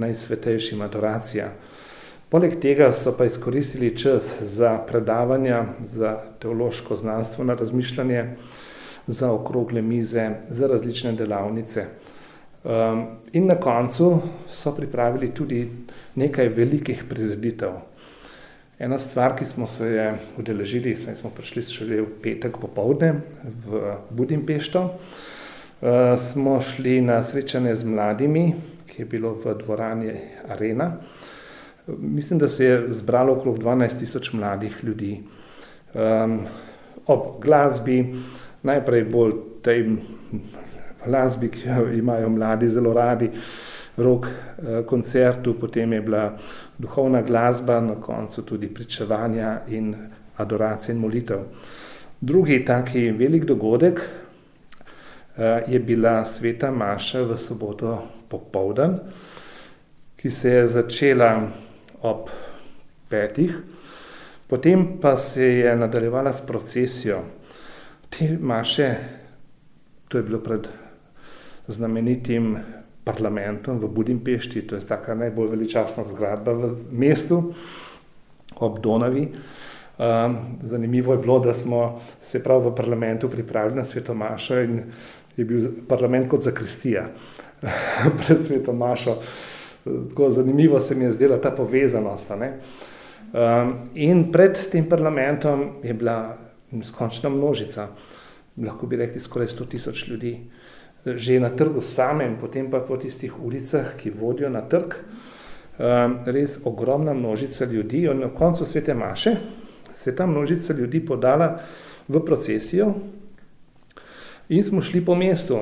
najsvetejšim 0.00 0.82
adoracija. 0.82 1.52
Poleg 2.30 2.56
tega 2.62 2.92
so 2.94 3.12
pa 3.14 3.26
izkoristili 3.26 3.96
čas 3.98 4.26
za 4.42 4.78
predavanja, 4.86 5.64
za 5.84 6.16
teološko 6.42 6.96
znanstveno 6.96 7.54
razmišljanje, 7.54 8.24
za 9.10 9.32
okrogle 9.32 9.82
mize, 9.82 10.30
za 10.50 10.66
različne 10.66 11.12
delavnice. 11.12 11.84
Um, 12.64 13.06
in 13.32 13.46
na 13.46 13.54
koncu 13.54 14.20
so 14.52 14.72
pripravili 14.76 15.30
tudi 15.34 15.70
nekaj 16.14 16.48
velikih 16.48 17.04
prireditev. 17.08 17.78
Ena 18.78 18.98
stvar, 18.98 19.36
ki 19.36 19.44
smo 19.44 19.66
se 19.66 19.86
je 19.86 20.12
udeležili, 20.38 20.96
saj 20.96 21.16
smo 21.16 21.30
prišli 21.30 21.62
šele 21.62 22.02
v 22.02 22.12
petek 22.22 22.56
popovdne 22.60 23.14
v 23.66 23.94
Budimpešto, 24.10 24.82
uh, 24.84 25.88
smo 26.20 26.60
šli 26.60 27.00
na 27.00 27.22
srečanje 27.22 27.76
z 27.76 27.84
mladimi, 27.84 28.54
ki 28.86 29.02
je 29.02 29.06
bilo 29.06 29.34
v 29.44 29.56
dvorani 29.64 30.12
Arena. 30.48 30.92
Mislim, 31.86 32.38
da 32.38 32.48
se 32.48 32.64
je 32.64 32.82
zbralo 32.94 33.32
okrog 33.32 33.58
12 33.58 33.98
tisoč 33.98 34.32
mladih 34.32 34.76
ljudi. 34.84 35.22
Um, 35.94 36.44
ob 37.06 37.40
glasbi, 37.42 38.04
najprej 38.62 39.04
bolj 39.04 39.32
tej 39.62 39.84
glasbi, 41.06 41.48
ki 41.48 41.68
jo 41.68 41.88
imajo 41.92 42.28
mladi 42.28 42.68
zelo 42.68 42.92
radi, 42.92 43.30
rok 43.96 44.26
eh, 44.26 44.82
koncertu, 44.86 45.54
potem 45.60 45.92
je 45.92 46.00
bila 46.00 46.38
duhovna 46.78 47.22
glasba, 47.22 47.80
na 47.80 47.94
koncu 47.94 48.42
tudi 48.42 48.68
pričevanja 48.68 49.60
in 49.68 49.94
adoracija 50.36 50.94
in 50.94 51.00
molitev. 51.00 51.38
Drugi 52.20 52.64
taki 52.64 53.10
velik 53.10 53.44
dogodek 53.44 54.00
eh, 54.00 55.62
je 55.68 55.78
bila 55.78 56.24
sveta 56.24 56.70
Maša 56.70 57.22
v 57.22 57.38
soboto 57.38 57.98
popovdan, 58.28 58.98
ki 60.16 60.30
se 60.30 60.50
je 60.50 60.68
začela 60.68 61.48
ob 62.02 62.28
petih, 63.08 63.56
potem 64.46 65.00
pa 65.00 65.16
se 65.16 65.44
je 65.44 65.76
nadaljevala 65.76 66.32
s 66.32 66.40
procesijo. 66.46 67.22
Te 68.10 68.36
maše, 68.40 68.94
to 70.08 70.18
je 70.18 70.22
bilo 70.22 70.38
pred 70.38 70.68
znamenitim 71.68 72.58
parlamentom 73.04 73.78
v 73.78 73.88
Budimpešti, 73.88 74.62
to 74.66 74.76
je 74.76 74.86
taka 74.86 75.14
najbolj 75.14 75.50
veličastna 75.50 76.04
zgradba 76.04 76.52
v 76.52 76.74
mestu 76.90 77.54
ob 78.56 78.80
Donavi. 78.80 79.28
Um, 80.00 80.36
zanimivo 80.62 81.12
je 81.12 81.18
bilo, 81.18 81.38
da 81.38 81.54
smo 81.54 82.00
se 82.22 82.42
prav 82.42 82.64
v 82.66 82.74
parlamentu 82.76 83.28
pripravili 83.28 83.76
na 83.76 83.84
svetomašo 83.84 84.60
in 84.60 84.82
je 85.36 85.44
bil 85.44 85.68
parlament 85.88 86.28
kot 86.28 86.42
zakristija 86.42 87.06
pred 88.20 88.46
svetomašo. 88.46 89.16
Tako 89.84 90.30
zanimivo 90.30 90.80
se 90.80 90.94
mi 90.94 91.04
je 91.04 91.12
zdela 91.12 91.40
ta 91.40 91.50
povezanost. 91.50 92.30
Um, 92.30 93.74
in 93.94 94.32
pred 94.32 94.58
tem 94.72 94.88
parlamentom 94.88 95.68
je 95.82 95.94
bila 95.94 96.36
skončna 96.82 97.28
množica, 97.28 97.88
lahko 98.62 98.86
bi 98.86 98.96
rekli 98.96 99.20
skoraj 99.20 99.48
100 99.48 99.68
tisoč 99.68 100.08
ljudi 100.08 100.34
že 101.06 101.40
na 101.40 101.48
trgu 101.48 101.80
samem, 101.80 102.36
potem 102.36 102.68
pa 102.70 102.80
po 102.84 102.96
tistih 103.00 103.32
ulicah, 103.40 103.96
ki 103.96 104.12
vodijo 104.12 104.50
na 104.52 104.60
trg, 104.60 104.94
um, 105.80 106.18
res 106.28 106.60
ogromna 106.64 107.14
množica 107.14 107.64
ljudi. 107.64 108.04
In 108.04 108.20
na 108.20 108.28
koncu 108.28 108.66
svete 108.66 108.94
Maše 108.94 109.36
se 109.94 110.10
je 110.10 110.16
ta 110.16 110.26
množica 110.26 110.72
ljudi 110.72 111.00
podala 111.00 111.60
v 112.08 112.20
procesijo 112.24 112.94
in 114.48 114.64
smo 114.64 114.82
šli 114.82 115.04
po 115.04 115.14
mestu. 115.14 115.58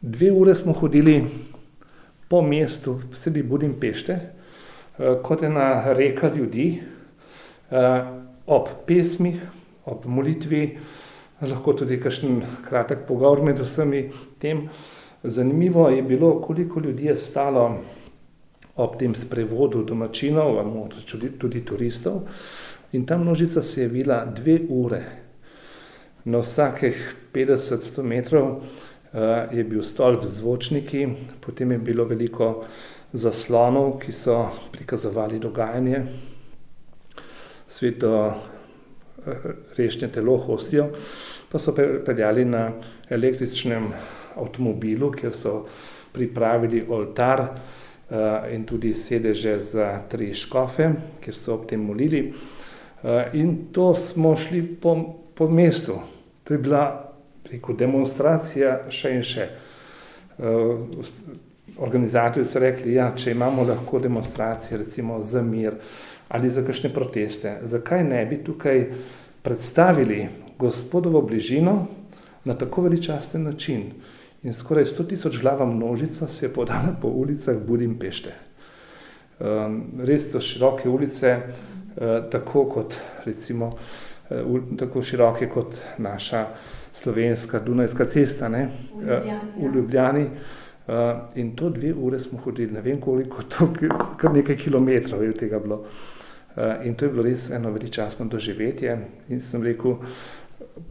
Dve 0.00 0.32
ure 0.32 0.54
smo 0.54 0.72
hodili 0.72 1.24
po 2.28 2.42
mestu, 2.42 3.00
sredi 3.16 3.42
Budimpešte, 3.42 4.18
uh, 4.20 5.22
kot 5.22 5.42
ena 5.42 5.92
reka 5.92 6.28
ljudi, 6.28 6.80
uh, 7.70 8.20
ob 8.46 8.68
pesmih, 8.86 9.40
ob 9.90 10.06
molitvi, 10.06 10.78
lahko 11.42 11.74
tudi 11.82 12.00
kakšen 12.00 12.42
kratek 12.68 13.06
pogovor 13.08 13.42
med 13.42 13.60
vsemi 13.60 14.06
tem. 14.38 14.68
Zanimivo 15.22 15.88
je 15.88 16.02
bilo, 16.02 16.38
koliko 16.40 16.80
ljudi 16.80 17.10
je 17.10 17.16
stalo 17.16 17.64
ob 18.76 18.96
tem 18.98 19.14
sprevodu 19.14 19.82
domačinov, 19.84 20.56
tudi, 21.04 21.28
tudi 21.38 21.64
turistov, 21.64 22.22
In 22.92 23.06
ta 23.06 23.18
množica 23.18 23.62
se 23.62 23.82
je 23.82 23.88
bila 23.88 24.24
dve 24.24 24.60
ure. 24.68 25.02
Na 26.24 26.38
vsakih 26.38 27.14
50-100 27.34 28.02
metrov 28.02 28.48
uh, 28.50 28.62
je 29.52 29.64
bil 29.64 29.82
stolp 29.82 30.24
z 30.24 30.40
zvočniki, 30.40 31.06
potem 31.40 31.72
je 31.72 31.78
bilo 31.78 32.04
veliko 32.04 32.64
zaslonov, 33.12 34.00
ki 34.02 34.12
so 34.12 34.48
prikazovali 34.72 35.38
dogajanje. 35.38 36.02
Sveto 37.68 38.34
uh, 39.26 39.50
rešnje 39.76 40.08
telo 40.08 40.36
hostijo, 40.36 40.88
pa 41.50 41.58
so 41.58 41.74
peljali 42.06 42.44
na 42.44 42.70
električnem 43.10 43.90
avtomobilu, 44.36 45.10
kjer 45.12 45.36
so 45.36 45.54
pripravili 46.12 46.84
oltar 46.88 47.40
uh, 47.40 48.16
in 48.52 48.64
tudi 48.64 48.94
sedeže 48.94 49.58
za 49.60 49.90
tri 50.08 50.34
škofe, 50.34 50.90
kjer 51.20 51.36
so 51.36 51.54
ob 51.54 51.68
tem 51.70 51.82
molili. 51.84 52.28
Uh, 52.30 53.34
in 53.34 53.72
to 53.72 53.94
smo 53.94 54.36
šli 54.36 54.62
po, 54.82 54.96
po 55.34 55.48
mestu. 55.48 55.98
To 56.44 56.54
je 56.54 56.58
bila 56.58 57.10
rekel, 57.50 57.76
demonstracija 57.76 58.78
še 58.90 59.14
in 59.16 59.26
še. 59.26 59.48
Organizatorji 61.80 62.46
so 62.48 62.60
rekli, 62.60 62.94
ja, 62.96 63.10
če 63.16 63.34
imamo 63.34 63.64
lahko 63.68 63.98
demonstracije, 64.00 64.78
recimo 64.78 65.20
za 65.22 65.42
mir 65.42 65.76
ali 66.30 66.50
za 66.50 66.62
kakšne 66.62 66.92
proteste, 66.94 67.58
zakaj 67.62 68.04
ne 68.04 68.26
bi 68.26 68.36
tukaj 68.44 68.84
predstavili 69.42 70.28
gospodovo 70.58 71.22
bližino 71.22 71.86
na 72.44 72.54
tako 72.54 72.82
veličasten 72.82 73.42
način. 73.42 73.90
In 74.42 74.54
skoraj 74.54 74.84
100 74.84 75.08
tisoč 75.08 75.40
glava 75.40 75.66
množica 75.66 76.28
se 76.28 76.46
je 76.46 76.52
podala 76.52 76.94
po 77.02 77.08
ulicah 77.08 77.56
Budimpešte. 77.66 78.30
Um, 79.40 79.82
res 80.04 80.30
to 80.32 80.40
široke 80.40 80.88
ulice, 80.88 81.36
uh, 81.36 82.30
tako 82.30 82.64
kot 82.64 82.94
recimo, 83.24 83.72
uh, 84.30 84.60
tako 84.78 85.02
široke 85.02 85.48
kot 85.48 85.76
naša 85.98 86.46
slovenska 86.94 87.58
Dunajska 87.58 88.06
cesta 88.06 88.48
ne? 88.48 88.68
v 88.94 89.00
Ljubljani. 89.00 89.40
Uh, 89.56 89.70
v 89.70 89.74
Ljubljani. 89.76 90.24
Uh, 90.88 90.94
in 91.34 91.56
to 91.56 91.70
dve 91.70 91.92
ure 91.94 92.20
smo 92.20 92.38
hodili, 92.38 92.72
ne 92.72 92.80
vem 92.80 93.00
koliko, 93.00 93.42
to, 93.42 93.68
kar 94.16 94.32
nekaj 94.32 94.56
kilometrov 94.56 95.24
je 95.24 95.32
tega 95.32 95.58
bilo. 95.58 95.84
Uh, 96.60 96.86
in 96.86 96.94
to 96.94 97.04
je 97.04 97.10
bilo 97.10 97.22
res 97.22 97.50
eno 97.50 97.70
veličastno 97.72 98.26
doživetje. 98.28 98.98
In 99.28 99.40
sem 99.40 99.62
rekel, 99.62 99.94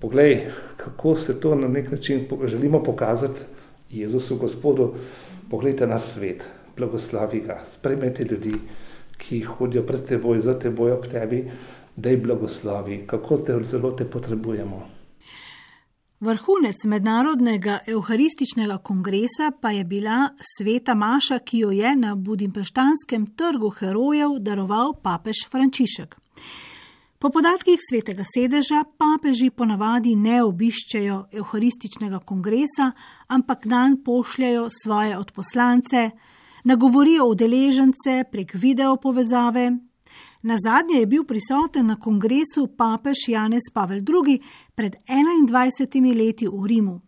poglej, 0.02 0.48
kako 0.78 1.16
se 1.16 1.40
to 1.40 1.56
na 1.56 1.68
nek 1.68 1.92
način 1.92 2.26
želimo 2.46 2.84
pokazati 2.84 3.40
Jezusu 3.90 4.38
Gospodu, 4.38 4.94
pogledajte 5.50 5.88
na 5.88 6.00
svet, 6.00 6.44
blagoslavi 6.78 7.40
ga, 7.40 7.60
spremete 7.68 8.24
ljudi, 8.24 8.54
ki 9.18 9.42
hodijo 9.42 9.84
pred 9.84 10.06
teboj, 10.06 10.40
za 10.40 10.60
teboj 10.60 10.92
ob 10.92 11.06
tebi, 11.12 11.52
da 11.96 12.10
jih 12.10 12.24
blagoslavi, 12.24 13.04
kako 13.08 13.38
te 13.38 13.60
zelo 13.64 13.92
te 13.92 14.06
potrebujemo. 14.06 14.99
Vrhunec 16.20 16.76
mednarodnega 16.84 17.78
evharističnega 17.88 18.78
kongresa 18.78 19.52
pa 19.62 19.72
je 19.72 19.84
bila 19.84 20.30
sveta 20.58 20.96
Maša, 20.96 21.40
ki 21.40 21.58
jo 21.58 21.70
je 21.72 21.96
na 21.96 22.16
Budimpeštanskem 22.16 23.26
trgu 23.40 23.70
herojev 23.70 24.34
daroval 24.40 24.94
papež 25.04 25.46
Frančišek. 25.52 26.18
Po 27.20 27.30
podatkih 27.30 27.80
svetega 27.80 28.24
sedeža 28.34 28.84
papeži 28.98 29.50
ponavadi 29.50 30.16
ne 30.16 30.44
obiščejo 30.44 31.22
evharističnega 31.32 32.20
kongresa, 32.20 32.92
ampak 33.28 33.68
dan 33.68 34.02
pošljajo 34.04 34.68
svoje 34.84 35.18
odposlance, 35.18 36.10
nagovorijo 36.64 37.32
udeležence 37.32 38.24
prek 38.32 38.54
video 38.54 38.98
povezave. 38.98 39.72
Na 40.42 40.56
zadnje 40.56 41.00
je 41.00 41.06
bil 41.06 41.24
prisoten 41.28 41.88
na 41.88 41.96
kongresu 42.00 42.68
papež 42.78 43.28
Janez 43.28 43.68
Pavel 43.74 43.98
II. 43.98 44.40
pred 44.76 44.96
21 45.04 46.16
leti 46.16 46.48
v 46.48 46.68
Rimu. 46.68 47.02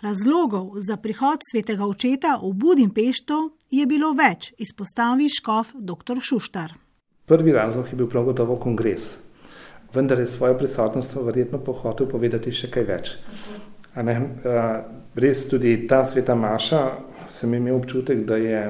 Razlogov 0.00 0.72
za 0.80 0.96
prihod 0.96 1.44
svetega 1.44 1.84
očeta 1.84 2.38
v 2.42 2.52
Budimpešto 2.54 3.50
je 3.70 3.86
bilo 3.86 4.14
več, 4.14 4.54
izpostavi 4.56 5.28
škof 5.28 5.74
dr. 5.74 6.22
Šuštar. 6.22 6.72
Prvi 7.26 7.52
razlog 7.52 7.86
je 7.90 7.96
bil 7.96 8.08
prav 8.08 8.24
gotovo 8.24 8.56
kongres, 8.56 9.12
vendar 9.94 10.18
je 10.18 10.26
svojo 10.26 10.56
prisotnost 10.58 11.12
verjetno 11.14 11.58
pohotel 11.58 12.08
povedati 12.08 12.52
še 12.52 12.70
kaj 12.70 12.84
več. 12.88 13.12
Ne, 13.96 14.16
res 15.14 15.44
tudi 15.50 15.74
ta 15.88 16.04
sveta 16.06 16.34
Maša 16.34 16.80
sem 17.38 17.54
imel 17.54 17.76
občutek, 17.76 18.24
da 18.26 18.36
je 18.36 18.62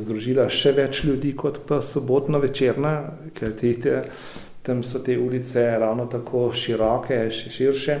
združila 0.00 0.48
še 0.48 0.72
več 0.72 1.02
ljudi 1.04 1.34
kot 1.36 1.60
pa 1.68 1.82
sobotno 1.84 2.40
večerna, 2.40 2.94
ker 3.36 3.52
te, 3.60 4.00
tam 4.64 4.82
so 4.82 5.02
te 5.04 5.18
ulice 5.20 5.66
ravno 5.78 6.06
tako 6.08 6.48
široke, 6.56 7.26
še 7.30 7.52
širše. 7.52 7.98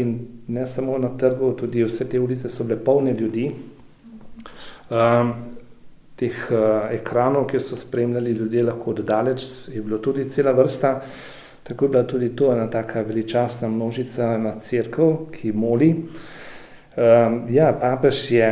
In 0.00 0.14
ne 0.48 0.64
samo 0.66 0.96
na 0.98 1.12
trgu, 1.20 1.52
tudi 1.60 1.84
vse 1.84 2.08
te 2.08 2.18
ulice 2.18 2.48
so 2.48 2.64
bile 2.64 2.80
polne 2.84 3.12
ljudi 3.14 3.50
teh 6.20 6.36
uh, 6.52 6.90
ekranov, 6.92 7.46
kjer 7.48 7.62
so 7.64 7.78
spremljali 7.80 8.34
ljudje 8.36 8.64
lahko 8.66 8.92
oddaleč, 8.92 9.44
je 9.72 9.82
bilo 9.82 9.98
tudi 9.98 10.28
cela 10.30 10.52
vrsta. 10.52 11.00
Tako 11.64 11.84
je 11.84 11.88
bila 11.88 12.02
tudi 12.02 12.28
to 12.36 12.52
ena 12.52 12.66
taka 12.70 13.00
veličastna 13.00 13.68
množica 13.68 14.36
na 14.38 14.54
crkv, 14.60 15.30
ki 15.32 15.52
moli. 15.52 15.90
Um, 16.96 17.46
ja, 17.48 17.70
papež 17.80 18.30
je, 18.30 18.48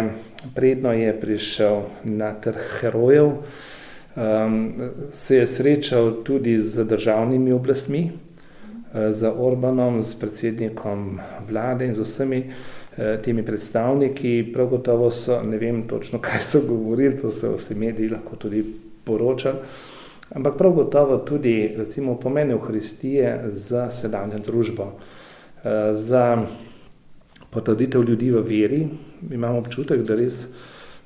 predno 0.55 0.92
je 0.92 1.20
prišel 1.20 1.83
na 2.05 2.33
trh 2.33 2.81
herojev, 2.81 3.27
um, 3.27 4.72
se 5.12 5.37
je 5.37 5.46
srečal 5.46 6.22
tudi 6.24 6.61
z 6.61 6.85
državnimi 6.85 7.53
oblastmi, 7.53 8.11
uh, 8.11 9.12
z 9.12 9.33
Orbanom, 9.37 10.03
s 10.03 10.14
predsednikom 10.14 11.20
vlade 11.48 11.87
in 11.87 11.94
z 11.94 12.07
vsemi 12.07 12.42
uh, 12.46 12.55
temi 13.24 13.42
predstavniki, 13.42 14.51
prav 14.55 14.66
gotovo 14.66 15.11
so, 15.11 15.42
ne 15.42 15.59
vem 15.59 15.83
točno, 15.88 16.18
kaj 16.27 16.42
so 16.42 16.62
govorili, 16.68 17.18
to 17.18 17.31
so 17.31 17.57
vsi 17.57 17.74
mediji 17.74 18.09
lahko 18.09 18.37
tudi 18.37 18.64
poročali, 19.05 19.59
ampak 20.35 20.59
prav 20.59 20.72
gotovo 20.72 21.18
tudi, 21.18 21.74
recimo, 21.77 22.18
pomen 22.20 22.51
Euharistije 22.51 23.40
za 23.53 23.90
sedanjo 23.90 24.38
družbo, 24.38 24.92
eh, 25.64 25.94
za 25.94 26.46
potrditev 27.50 28.04
ljudi 28.04 28.30
v 28.30 28.42
veri. 28.42 28.80
Imamo 29.30 29.58
občutek, 29.58 30.02
da 30.06 30.16
res 30.16 30.44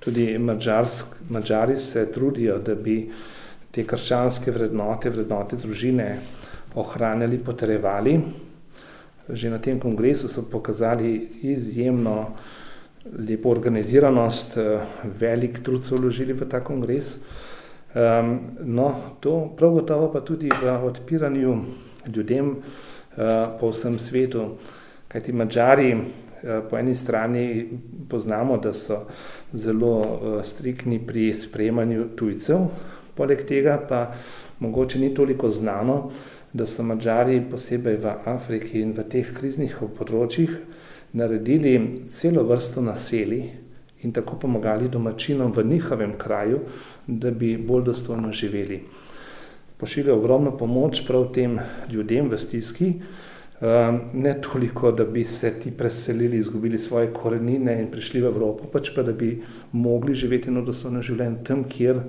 tudi 0.01 0.39
mađarsk, 0.39 1.17
mađari 1.31 1.77
se 1.81 2.07
trudijo, 2.13 2.59
da 2.59 2.75
bi 2.75 3.11
te 3.71 3.85
krščanske 3.87 4.51
vrednote, 4.51 5.11
vrednote 5.11 5.57
družine 5.57 6.09
ohranjali, 6.75 7.39
potrejevali, 7.39 8.19
že 9.29 9.51
na 9.51 9.59
tem 9.59 9.81
kongresu 9.81 10.29
so 10.29 10.43
pokazali 10.51 11.13
izjemno 11.43 12.17
lepo 13.29 13.51
organiziranost, 13.51 14.57
eh, 14.57 14.81
velik 15.21 15.63
trud 15.63 15.85
so 15.85 15.97
vložili 15.97 16.33
v 16.33 16.49
ta 16.49 16.61
kongres. 16.61 17.17
No, 18.65 18.95
to 19.21 19.53
prav 19.57 19.71
gotovo 19.71 20.13
pa 20.13 20.21
tudi 20.21 20.49
v 20.49 20.85
odpiranju 20.87 21.57
ljudem 22.09 22.57
eh, 22.57 23.47
po 23.61 23.71
vsem 23.71 23.99
svetu, 23.99 24.57
kajti 25.09 25.33
Mađari 25.33 25.97
po 26.71 26.79
eni 26.79 26.97
strani 26.97 27.67
poznamo, 28.09 28.57
da 28.59 28.73
so 28.73 29.05
zelo 29.53 29.95
strikni 30.45 30.99
pri 31.07 31.35
sprejemanju 31.35 32.09
tujcev, 32.17 32.67
poleg 33.15 33.45
tega 33.49 33.79
pa 33.89 34.15
mogoče 34.61 34.99
ni 34.99 35.15
toliko 35.15 35.51
znano, 35.51 36.11
da 36.53 36.67
so 36.67 36.83
Mačari 36.83 37.41
posebej 37.51 37.97
v 37.97 38.15
Afriki 38.25 38.83
in 38.83 38.93
v 38.93 39.07
teh 39.09 39.33
kriznih 39.33 39.79
področjih 39.97 40.51
naredili 41.17 41.73
celo 42.13 42.45
vrsto 42.45 42.83
naseli 42.85 43.43
in 44.03 44.13
tako 44.13 44.37
pomagali 44.43 44.89
domačinom 44.89 45.53
v 45.57 45.65
njihovem 45.65 46.17
kraju, 46.19 46.61
da 47.07 47.31
bi 47.31 47.57
bolj 47.57 47.85
dostojno 47.93 48.33
živeli. 48.33 48.83
Pošiljajo 49.79 50.19
ogromno 50.19 50.57
pomoč 50.59 51.05
prav 51.07 51.31
tem 51.35 51.59
ljudem 51.91 52.29
v 52.29 52.39
stiski, 52.39 52.93
ne 54.13 54.41
toliko, 54.41 54.91
da 54.93 55.05
bi 55.05 55.25
se 55.25 55.53
ti 55.61 55.71
preselili, 55.71 56.37
izgubili 56.37 56.79
svoje 56.79 57.13
korenine 57.15 57.77
in 57.83 57.91
prišli 57.91 58.21
v 58.21 58.27
Evropo, 58.27 58.67
pač 58.67 58.91
pa 58.95 59.03
da 59.03 59.13
bi 59.13 59.43
mogli 59.73 60.15
živeti 60.15 60.51
na 60.51 60.65
dostojno 60.67 61.03
življenje 61.03 61.45
tam, 61.47 61.65
kjer 61.65 62.01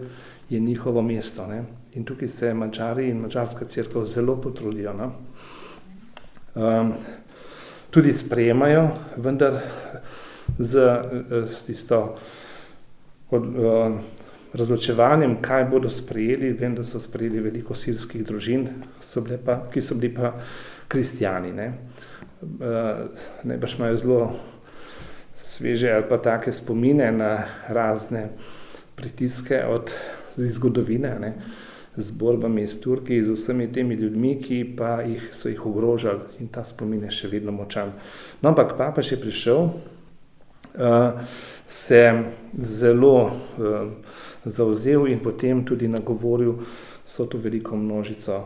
je 0.49 0.59
njihovo 0.59 1.01
mesto. 1.01 1.45
Ne? 1.47 1.63
In 1.93 2.05
tukaj 2.05 2.27
se 2.27 2.53
mačari 2.53 3.09
in 3.09 3.21
mačarska 3.21 3.65
crkva 3.69 4.05
zelo 4.05 4.35
potrudijo. 4.41 4.93
No? 4.97 5.11
Um, 6.55 6.93
tudi 7.93 8.13
sprejemajo, 8.13 8.87
vendar 9.17 9.59
z, 10.57 10.89
z 11.29 11.65
tisto 11.67 12.17
od, 13.29 13.45
uh, 13.45 13.99
razločevanjem, 14.53 15.37
kaj 15.41 15.65
bodo 15.71 15.89
sprejeli. 15.89 16.53
Vem, 16.53 16.75
da 16.75 16.83
so 16.83 17.01
sprejeli 17.01 17.41
veliko 17.41 17.75
sirskih 17.75 18.25
družin, 18.25 18.67
so 19.09 19.23
pa, 19.45 19.59
ki 19.73 19.81
so 19.81 19.95
bili 19.95 20.13
pa 20.15 20.33
kristijani. 20.87 21.53
Ne? 21.53 21.67
Uh, 22.43 23.05
najbrž 23.43 23.77
imajo 23.79 23.97
zelo 23.97 24.23
sveže 25.53 25.91
ali 25.91 26.03
pa 26.09 26.17
take 26.17 26.51
spomine 26.51 27.11
na 27.11 27.45
razne 27.67 28.29
pritiske 28.95 29.63
od 29.65 29.91
zgodovine. 30.37 31.17
Ne? 31.19 31.33
z 31.97 32.11
borbami 32.11 32.67
s 32.67 32.81
Turki, 32.81 33.23
z 33.23 33.29
vsemi 33.37 33.67
temi 33.69 33.95
ljudmi, 33.95 34.41
ki 34.41 34.75
pa 34.77 35.01
jih 35.01 35.29
so 35.37 35.49
jih 35.49 35.65
ogrožali 35.65 36.41
in 36.41 36.47
ta 36.49 36.63
spomin 36.65 37.03
je 37.05 37.11
še 37.13 37.29
vedno 37.29 37.53
močan. 37.53 37.93
No, 38.41 38.49
ampak 38.49 38.73
papež 38.77 39.11
je 39.13 39.19
prišel, 39.21 39.69
se 41.67 42.23
zelo 42.57 43.31
zauzel 44.45 45.07
in 45.07 45.19
potem 45.19 45.65
tudi 45.65 45.87
nagovoril 45.87 46.53
so 47.05 47.25
to 47.25 47.37
veliko 47.37 47.75
množico. 47.75 48.43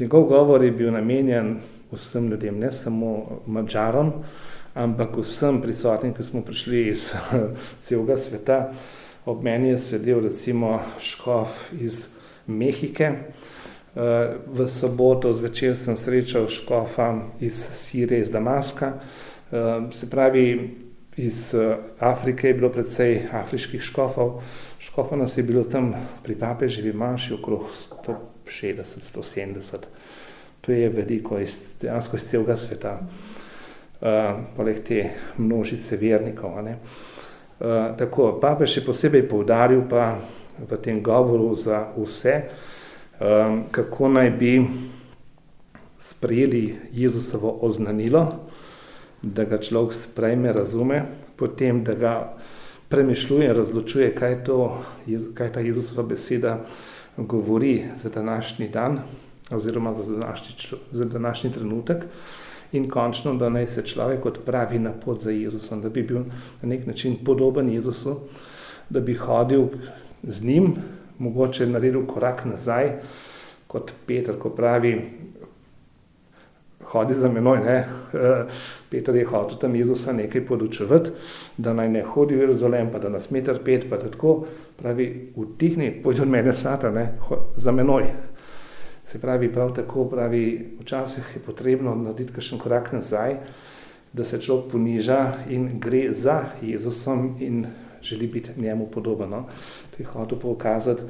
Njegov 0.00 0.22
govor 0.22 0.64
je 0.64 0.70
bil 0.70 0.92
namenjen 0.92 1.56
vsem 1.94 2.28
ljudem, 2.30 2.58
ne 2.58 2.72
samo 2.72 3.40
mačarom, 3.46 4.12
ampak 4.74 5.16
vsem 5.18 5.60
prisotnim, 5.62 6.14
ki 6.14 6.24
smo 6.24 6.42
prišli 6.42 6.88
iz 6.88 7.08
celega 7.86 8.16
sveta. 8.16 8.72
Ob 9.26 9.42
meni 9.42 9.68
je 9.68 9.78
sedel 9.78 10.20
recimo 10.20 10.80
škof 11.00 11.72
iz 11.72 12.06
Mehike. 12.46 13.12
V 14.46 14.66
soboto 14.68 15.32
zvečer 15.32 15.76
sem 15.78 15.96
srečal 15.96 16.48
škofa 16.48 17.14
iz 17.40 17.62
Sirije, 17.72 18.20
iz 18.20 18.30
Damaska. 18.30 18.92
Se 19.92 20.10
pravi, 20.10 20.74
iz 21.16 21.54
Afrike 21.98 22.48
je 22.48 22.54
bilo 22.54 22.68
precej 22.68 23.28
afriških 23.32 23.82
škofov. 23.82 24.42
Škofov 24.78 25.18
nas 25.18 25.38
je 25.38 25.42
bilo 25.42 25.64
tam 25.64 25.94
pri 26.22 26.34
papeževi 26.34 26.92
manjši 26.92 27.34
okrog 27.34 27.66
160, 28.46 28.84
170. 29.14 29.86
To 30.60 30.72
je 30.72 30.88
veliko 30.88 31.38
iz, 31.38 31.56
dejansko 31.80 32.16
iz 32.16 32.24
celega 32.30 32.56
sveta. 32.56 32.98
Uh, 34.04 34.08
poleg 34.56 34.82
te 34.84 35.10
množice 35.38 35.96
vernikov. 35.96 36.58
Ne. 36.64 36.76
Uh, 37.60 37.96
tako, 37.98 38.38
papež 38.42 38.76
je 38.76 38.84
posebej 38.84 39.28
poudaril 39.28 39.84
pa 39.88 40.18
v 40.58 40.76
tem 40.82 41.02
govoru 41.02 41.54
za 41.54 41.86
vse, 41.96 42.34
um, 43.20 43.64
kako 43.70 44.08
naj 44.08 44.30
bi 44.30 44.52
sprejeli 45.98 46.76
Jezusovo 46.92 47.58
oznanilo, 47.62 48.50
da 49.24 49.44
ga 49.44 49.58
človek 49.58 49.92
sprejme, 49.96 50.52
razume, 50.52 51.04
potem, 51.36 51.84
da 51.84 51.94
ga 51.94 52.14
premišljuje 52.88 53.52
razločuje, 53.52 54.14
kaj, 54.14 54.44
to, 54.44 54.58
kaj 55.34 55.52
ta 55.52 55.60
Jezusova 55.60 56.02
beseda 56.08 56.58
govori 57.16 57.84
za 57.96 58.10
današnji 58.10 58.68
dan 58.68 58.98
oziroma 59.50 59.94
za 59.94 60.12
današnji, 60.12 60.78
za 60.92 61.04
današnji 61.04 61.52
trenutek. 61.52 62.04
In 62.72 62.88
končno, 62.90 63.34
da 63.34 63.48
naj 63.48 63.66
se 63.66 63.82
človek 63.86 64.26
odpravi 64.26 64.78
na 64.78 64.92
pot 64.92 65.22
za 65.22 65.30
Jezusom, 65.30 65.82
da 65.82 65.88
bi 65.88 66.02
bil 66.02 66.24
na 66.62 66.68
nek 66.68 66.86
način 66.86 67.16
podoben 67.24 67.70
Jezusu, 67.70 68.16
da 68.90 69.00
bi 69.00 69.14
hodil 69.14 69.68
z 70.22 70.42
njim, 70.44 70.74
mogoče 71.18 71.66
naredil 71.66 72.06
korak 72.06 72.44
nazaj, 72.44 72.92
kot 73.66 73.92
Peter, 74.06 74.38
ko 74.38 74.50
pravi, 74.50 74.94
hodi 76.94 77.14
za 77.18 77.28
menoj, 77.28 77.58
ne? 77.64 77.78
Peter 78.90 79.16
je 79.16 79.24
hotel 79.26 79.58
tam 79.58 79.74
Jezusa 79.76 80.12
nekaj 80.14 80.46
podučevati, 80.46 81.10
da 81.56 81.74
naj 81.74 81.88
ne 81.90 82.02
hodi 82.06 82.38
v 82.38 82.46
Jeruzalem, 82.46 82.92
pa 82.92 83.02
da 83.02 83.10
nas 83.10 83.30
meter 83.34 83.58
pet, 83.64 83.88
pa 83.90 83.98
da 83.98 84.10
tako, 84.10 84.44
pravi, 84.78 85.08
utihni, 85.36 85.90
pojdi 86.02 86.22
od 86.22 86.30
mene 86.30 86.54
sata, 86.54 86.90
ne? 86.94 87.08
za 87.56 87.72
menoj. 87.72 88.06
Se 89.10 89.18
pravi, 89.20 89.50
prav 89.52 89.74
tako 89.74 90.06
pravi, 90.10 90.44
včasih 90.80 91.34
je 91.34 91.42
potrebno 91.42 91.94
narediti 91.94 92.32
kakšen 92.32 92.58
korak 92.58 92.92
nazaj, 92.92 93.36
da 94.12 94.24
se 94.24 94.40
človek 94.40 94.70
poniža 94.72 95.20
in 95.50 95.80
gre 95.82 96.06
za 96.12 96.44
Jezusom 96.62 97.34
in 97.40 97.66
želi 98.02 98.26
biti 98.26 98.50
njemu 98.56 98.86
podobno. 98.86 99.44
To 99.90 100.02
je 100.02 100.06
hotel 100.06 100.38
pokazati, 100.38 101.02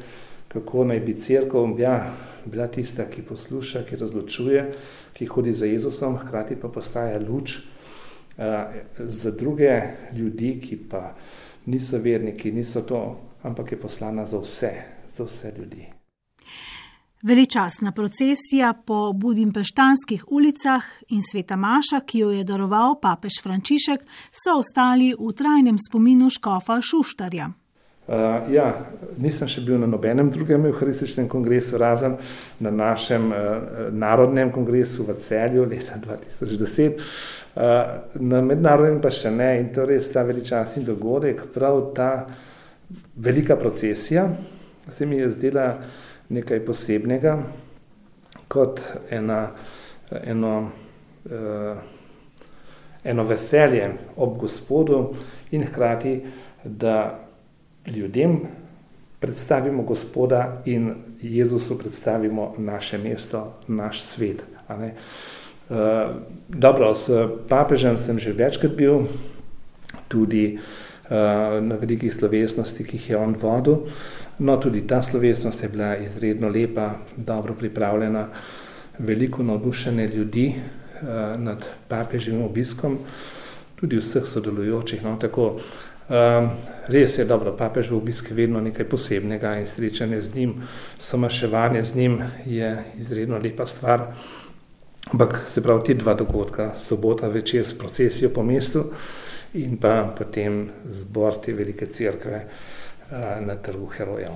kako 0.55 0.85
naj 0.85 1.01
bi 1.01 1.15
crkva 1.21 1.67
ja, 1.79 1.97
bila 2.45 2.67
tista, 2.67 3.09
ki 3.11 3.23
posluša, 3.23 3.85
ki 3.89 3.97
razločuje, 3.97 4.65
ki 5.13 5.27
hodi 5.27 5.53
za 5.53 5.67
Jezusom, 5.67 6.19
hkrati 6.19 6.57
pa 6.61 6.69
postaja 6.69 7.19
luč 7.19 7.57
uh, 7.57 8.45
za 8.99 9.31
druge 9.31 9.81
ljudi, 10.17 10.61
ki 10.61 10.79
pa 10.91 11.15
niso 11.67 11.99
verniki, 11.99 12.53
niso 12.53 12.83
to, 12.83 13.03
ampak 13.43 13.73
je 13.73 13.81
poslana 13.81 14.27
za 14.27 14.39
vse, 14.39 14.73
za 15.17 15.25
vse 15.25 15.53
ljudi. 15.59 15.87
Veličastna 17.25 17.93
procesija 17.93 18.75
po 18.87 19.13
budimpeštanskih 19.13 20.25
ulicah 20.29 20.85
in 21.09 21.23
sveta 21.23 21.57
Maša, 21.57 22.01
ki 22.01 22.19
jo 22.19 22.31
je 22.31 22.45
daroval 22.45 23.01
papež 23.01 23.41
Frančišek, 23.43 24.05
so 24.29 24.59
ostali 24.59 25.15
v 25.19 25.33
trajnem 25.33 25.79
spominu 25.89 26.31
škofa 26.31 26.81
Šuštarja. 26.83 27.64
Uh, 28.05 28.45
ja, 28.53 28.67
nisem 29.17 29.49
še 29.49 29.63
bil 29.65 29.79
na 29.81 29.87
nobenem 29.89 30.29
drugem 30.29 30.67
euharističnem 30.69 31.25
kongresu, 31.33 31.79
razen 31.81 32.19
na 32.61 32.69
našem 32.69 33.31
uh, 33.33 33.87
narodnem 33.97 34.51
kongresu 34.53 35.07
v 35.09 35.15
celju 35.25 35.65
leta 35.71 35.97
2010. 36.03 37.01
Uh, 37.55 37.63
na 38.21 38.43
mednarodnem 38.45 39.01
pa 39.01 39.09
še 39.09 39.33
ne 39.33 39.55
in 39.63 39.73
to 39.73 39.89
res 39.89 40.11
ta 40.13 40.21
veličastni 40.21 40.85
dogodek, 40.85 41.47
prav 41.55 41.81
ta 41.97 42.11
velika 43.17 43.57
procesija 43.57 44.29
se 44.93 45.07
mi 45.07 45.17
je 45.17 45.31
zdela 45.31 45.79
nekaj 46.29 46.61
posebnega, 46.65 47.39
kot 48.49 48.81
ena, 49.11 49.47
eno, 50.25 50.55
uh, 51.25 51.77
eno 53.05 53.25
veselje 53.25 53.93
ob 54.17 54.37
gospodu 54.45 55.07
in 55.57 55.65
hkrati, 55.65 56.19
da 56.65 57.24
ljudem 57.87 58.41
predstavimo 59.21 59.83
gospoda 59.83 60.63
in 60.65 60.95
Jezusu 61.23 61.79
predstavimo 61.79 62.55
naše 62.59 62.99
mesto, 62.99 63.53
naš 63.69 64.03
svet. 64.03 64.43
Uh, 64.69 65.77
dobro, 66.49 66.95
s 66.95 67.09
papežem 67.49 67.99
sem 67.99 68.19
že 68.19 68.33
večkrat 68.33 68.77
bil, 68.77 69.07
tudi 70.09 70.59
uh, 70.59 71.11
na 71.65 71.77
velikih 71.81 72.15
slovesnosti, 72.15 72.85
ki 72.85 72.97
jih 72.97 73.11
je 73.11 73.17
on 73.17 73.37
vodil. 73.41 73.89
No, 74.39 74.57
tudi 74.57 74.85
ta 74.87 75.03
slovesnost 75.03 75.63
je 75.63 75.69
bila 75.69 75.97
izredno 75.97 76.49
lepa, 76.49 76.91
dobro 77.17 77.55
pripravljena, 77.55 78.29
veliko 78.99 79.43
navdušene 79.43 80.07
ljudi 80.07 80.53
uh, 80.53 81.41
nad 81.41 81.65
papežim 81.89 82.43
obiskom, 82.43 82.99
tudi 83.81 83.97
vseh 83.97 84.29
sodelujočih. 84.29 85.05
No, 85.05 85.17
tako, 85.17 85.61
um, 86.09 86.51
res 86.89 87.19
je 87.19 87.25
dobro, 87.25 87.57
papež 87.57 87.91
v 87.91 87.97
obisk 87.97 88.31
vedno 88.31 88.61
nekaj 88.61 88.89
posebnega 88.89 89.57
in 89.61 89.67
srečanje 89.67 90.23
z 90.23 90.35
njim, 90.35 90.55
somaševanje 90.99 91.85
z 91.85 91.95
njim 91.95 92.23
je 92.47 92.85
izredno 93.01 93.39
lepa 93.39 93.67
stvar. 93.67 94.07
Ampak 95.13 95.51
se 95.53 95.63
pravi, 95.63 95.85
ti 95.85 95.95
dva 95.95 96.15
dogodka, 96.15 96.75
sobota 96.81 97.29
večer 97.29 97.67
s 97.67 97.79
procesijo 97.79 98.31
po 98.31 98.43
mestu 98.43 98.85
in 99.55 99.77
pa 99.77 100.15
potem 100.19 100.71
zbor 100.91 101.39
te 101.45 101.53
velike 101.53 101.87
crkve, 101.87 102.41
na 103.41 103.57
trgu 103.57 103.87
herojev. 103.87 104.33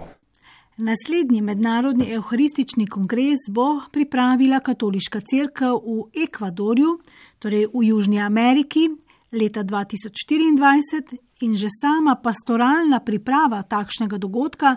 Naslednji 0.77 1.41
mednarodni 1.43 2.13
euharistični 2.15 2.87
kongres 2.87 3.49
bo 3.51 3.81
pripravila 3.93 4.61
katoliška 4.61 5.21
crkva 5.21 5.73
v 5.75 6.05
Ekvadorju, 6.25 6.99
torej 7.39 7.67
v 7.75 7.83
Južni 7.89 8.21
Ameriki, 8.21 8.87
leta 9.33 9.65
2024 9.65 11.19
in 11.41 11.55
že 11.55 11.69
sama 11.71 12.17
pastoralna 12.17 13.01
priprava 13.01 13.63
takšnega 13.63 14.19
dogodka, 14.19 14.77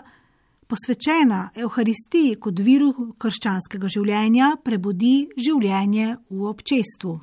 posvečena 0.66 1.50
euharistiji 1.56 2.38
kot 2.40 2.60
viru 2.64 2.92
krščanskega 3.20 3.90
življenja, 3.92 4.56
prebudi 4.64 5.28
življenje 5.36 6.16
v 6.30 6.48
občestvu. 6.48 7.18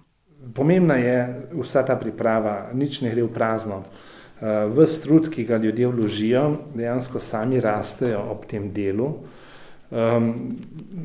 Pomembna 0.56 0.96
je 1.00 1.18
vsa 1.58 1.84
ta 1.84 1.98
priprava, 2.00 2.70
nič 2.74 3.02
ne 3.02 3.12
gre 3.12 3.26
v 3.26 3.34
prazno. 3.34 3.84
Eh, 4.40 4.66
v 4.72 4.88
strud, 4.88 5.28
ki 5.34 5.44
ga 5.44 5.58
ljudje 5.58 5.88
vložijo, 5.88 6.44
dejansko 6.76 7.20
sami 7.20 7.60
rastejo 7.60 8.22
ob 8.32 8.46
tem 8.48 8.72
delu. 8.72 9.12
Um, 9.90 10.56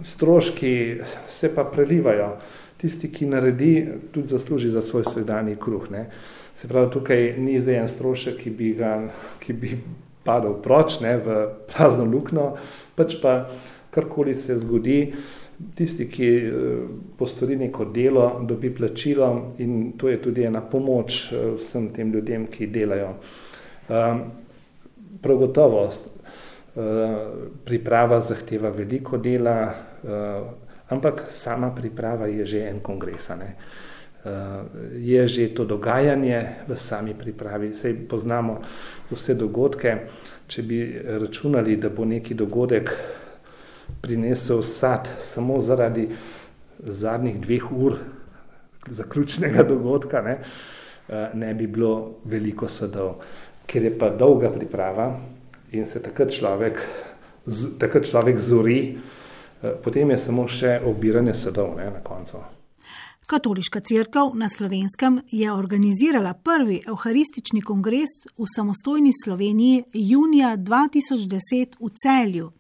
stroški 0.05 1.01
se 1.33 1.49
pa 1.55 1.65
prelivajo. 1.65 2.37
Tisti, 2.77 3.09
ki 3.09 3.27
naredi, 3.27 3.89
tudi 4.13 4.29
zasluži 4.29 4.69
za 4.71 4.83
svoj 4.85 5.07
vsakdanji 5.09 5.57
kruh. 5.57 5.89
Ne. 5.91 6.03
Se 6.65 6.69
pravi, 6.69 6.91
tukaj 6.91 7.35
ni 7.37 7.59
zdaj 7.61 7.77
en 7.77 7.89
strošek, 7.93 8.39
ki 8.41 8.51
bi, 8.57 8.71
ga, 8.79 8.95
ki 9.45 9.53
bi 9.53 9.75
padal 10.25 10.55
proč 10.65 10.95
ne, 11.05 11.11
v 11.21 11.35
prazno 11.69 12.07
lukno, 12.09 12.55
pač 12.97 13.19
pa 13.21 13.35
karkoli 13.93 14.33
se 14.33 14.57
zgodi, 14.63 15.13
tisti, 15.77 16.07
ki 16.09 16.31
eh, 16.41 16.55
postori 17.21 17.59
neko 17.61 17.85
delo, 17.93 18.25
dobi 18.49 18.73
plačilo 18.73 19.29
in 19.61 19.93
to 20.01 20.09
je 20.09 20.23
tudi 20.25 20.49
ena 20.49 20.65
pomoč 20.65 21.19
eh, 21.27 21.51
vsem 21.59 21.91
tem 21.93 22.17
ljudem, 22.17 22.49
ki 22.49 22.73
delajo. 22.73 23.13
Ehm, 23.93 24.23
prav 25.21 25.45
gotovost, 25.45 26.09
eh, 26.09 27.17
priprava 27.69 28.23
zahteva 28.25 28.73
veliko 28.73 29.21
dela, 29.21 29.59
ampak 30.89 31.27
sama 31.33 31.75
priprava 31.77 32.33
je 32.33 32.47
že 32.47 32.69
en 32.71 32.81
kongres. 32.81 33.29
Ne? 33.37 33.53
Je 34.97 35.29
že 35.29 35.51
to 35.55 35.65
dogajanje 35.69 36.65
v 36.69 36.77
sami 36.81 37.13
pripravi. 37.15 37.75
Sej 37.77 38.09
poznamo 38.09 38.63
vse 39.11 39.35
dogodke. 39.35 39.99
Če 40.49 40.63
bi 40.63 40.79
računali, 41.05 41.77
da 41.77 41.89
bo 41.89 42.05
neki 42.05 42.35
dogodek 42.35 42.91
prinesel 44.01 44.63
sad 44.63 45.09
samo 45.21 45.61
zaradi 45.61 46.09
zadnjih 46.79 47.41
dveh 47.41 47.73
ur 47.73 47.99
zaključnega 48.91 49.63
dogodka, 49.73 50.23
ne, 50.23 50.39
eh, 51.09 51.29
ne 51.35 51.55
bi 51.55 51.67
bilo 51.67 52.21
veliko 52.25 52.69
sadov, 52.69 53.15
ker 53.67 53.83
je 53.83 53.99
pa 53.99 54.11
dolga 54.11 54.51
priprava 54.51 55.15
in 55.73 55.87
se 55.87 56.03
takrat 56.03 56.31
človek, 56.31 56.81
takrat 57.81 58.05
človek 58.11 58.39
zori, 58.39 58.99
eh, 59.63 59.73
potem 59.85 60.11
je 60.11 60.19
samo 60.19 60.49
še 60.49 60.81
obiranje 60.85 61.35
sadov 61.35 61.77
ne, 61.77 61.91
na 61.91 62.05
koncu. 62.05 62.45
Katoliška 63.27 63.81
crkva 63.81 64.31
na 64.35 64.49
slovenskem 64.49 65.21
je 65.31 65.53
organizirala 65.53 66.35
prvi 66.35 66.81
evharistični 66.87 67.63
kongres 67.63 68.11
v 68.39 68.45
samostojni 68.57 69.13
Sloveniji 69.25 69.85
junija 69.95 70.57
2010 70.57 71.77
v 71.81 71.91
celju. 72.03 72.53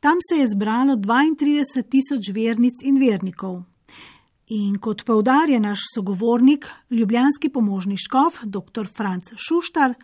Tam 0.00 0.18
se 0.28 0.36
je 0.40 0.48
zbralo 0.48 0.96
32 0.96 1.82
tisoč 1.88 2.28
vernic 2.34 2.82
in 2.84 3.00
vernikov. 3.00 3.62
In 4.48 4.76
kot 4.78 5.04
povdarja 5.04 5.60
naš 5.60 5.80
sogovornik, 5.94 6.68
ljubljanski 6.90 7.48
pomožni 7.48 7.96
škof, 7.96 8.44
dr. 8.44 8.86
Franz 8.96 9.32
Šuštar, 9.36 9.94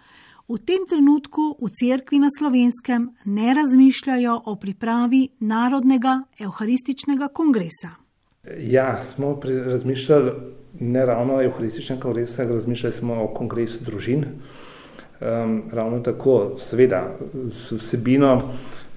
v 0.49 0.59
tem 0.65 0.89
trenutku 0.89 1.59
v 1.61 1.69
cerkvi 1.69 2.19
na 2.19 2.33
slovenskem 2.39 3.11
ne 3.25 3.55
razmišljajo 3.55 4.43
o 4.47 4.57
pripravi 4.57 5.29
narodnega 5.41 6.23
evharističnega 6.41 7.29
kongresa. 7.29 8.08
Ja, 8.61 9.03
smo 9.03 9.41
razmišljali 9.67 10.33
ne 10.81 11.07
ravno 11.07 11.37
o 11.37 11.43
evharističnem 11.43 12.01
kongresu, 12.01 12.43
razmišljali 12.43 12.95
smo 12.95 13.23
o 13.23 13.27
kongresu 13.35 13.85
družin. 13.85 14.25
Um, 15.21 15.63
ravno 15.73 16.01
tako, 16.01 16.57
seveda, 16.59 17.17
z 17.49 17.77
vsebino, 17.77 18.39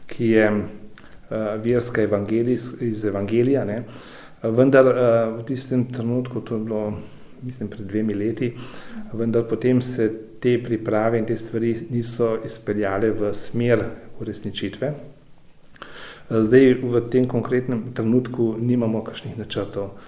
ki 0.08 0.28
je 0.28 0.52
uh, 0.52 0.62
verska 1.64 2.02
iz 2.80 3.06
evangelija. 3.06 3.66
Ne, 3.66 3.78
uh, 3.80 3.86
vendar 4.50 4.86
eh, 4.86 5.30
v 5.38 5.44
tistem 5.46 5.86
trenutku, 5.86 6.42
to 6.42 6.56
je 6.56 6.64
bilo, 6.66 6.94
mislim, 7.42 7.70
pred 7.70 7.86
dvemi 7.86 8.14
leti, 8.14 8.54
vendar 9.14 9.46
potem 9.46 9.82
se 9.82 10.10
te 10.42 10.58
priprave 10.64 11.20
in 11.20 11.26
te 11.26 11.38
stvari 11.38 11.88
niso 11.90 12.38
izpeljale 12.46 13.12
v 13.12 13.34
smer 13.34 13.84
uresničitve. 14.20 14.94
Eh, 16.32 16.44
zdaj 16.44 16.80
v 16.80 17.02
tem 17.12 17.28
konkretnem 17.28 17.92
trenutku 17.94 18.56
nimamo 18.56 19.04
kakšnih 19.04 19.36
načrtov, 19.38 20.00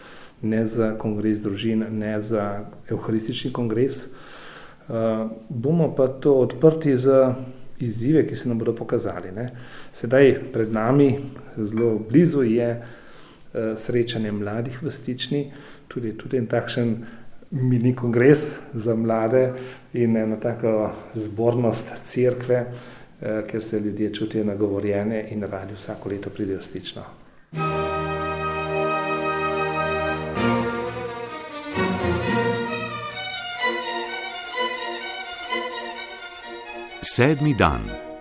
ne 0.42 0.66
za 0.66 0.96
kongres 0.96 1.44
družin, 1.44 1.84
ne 1.92 2.22
za 2.22 2.66
evharistični 2.92 3.52
kongres. 3.52 4.08
Uh, 4.84 5.32
bomo 5.48 5.94
pa 5.96 6.08
to 6.08 6.34
odprti 6.36 6.98
za 6.98 7.36
izzive, 7.80 8.26
ki 8.28 8.36
se 8.36 8.50
nam 8.50 8.60
bodo 8.60 8.74
pokazali. 8.76 9.32
Ne. 9.32 9.46
Sedaj 9.96 10.52
pred 10.52 10.74
nami, 10.76 11.32
zelo 11.56 11.96
blizu 12.10 12.44
je 12.44 12.84
Eh, 13.54 13.78
srečanje 13.78 14.32
mladih 14.32 14.82
v 14.82 14.90
stični, 14.90 15.52
tudi, 15.88 16.16
tudi 16.18 16.40
en 16.42 16.48
takšen 16.50 16.96
mini 17.52 17.92
kongres 17.94 18.48
za 18.74 18.96
mlade 18.98 19.54
in 19.94 20.18
ena 20.18 20.40
taka 20.42 20.90
zbornost 21.14 21.92
cerkve, 22.10 22.56
eh, 22.56 22.66
ker 23.24 23.64
se 23.64 23.80
ljudje 23.80 24.14
čutijo 24.14 24.44
nagovorjene 24.44 25.26
in 25.30 25.44
radi 25.44 25.74
vsako 25.74 26.10
leto 26.10 26.30
pridejo 26.30 26.60
v 26.60 26.64
stično. 26.64 27.04
Sedmi 37.16 37.54
dan. 37.54 38.13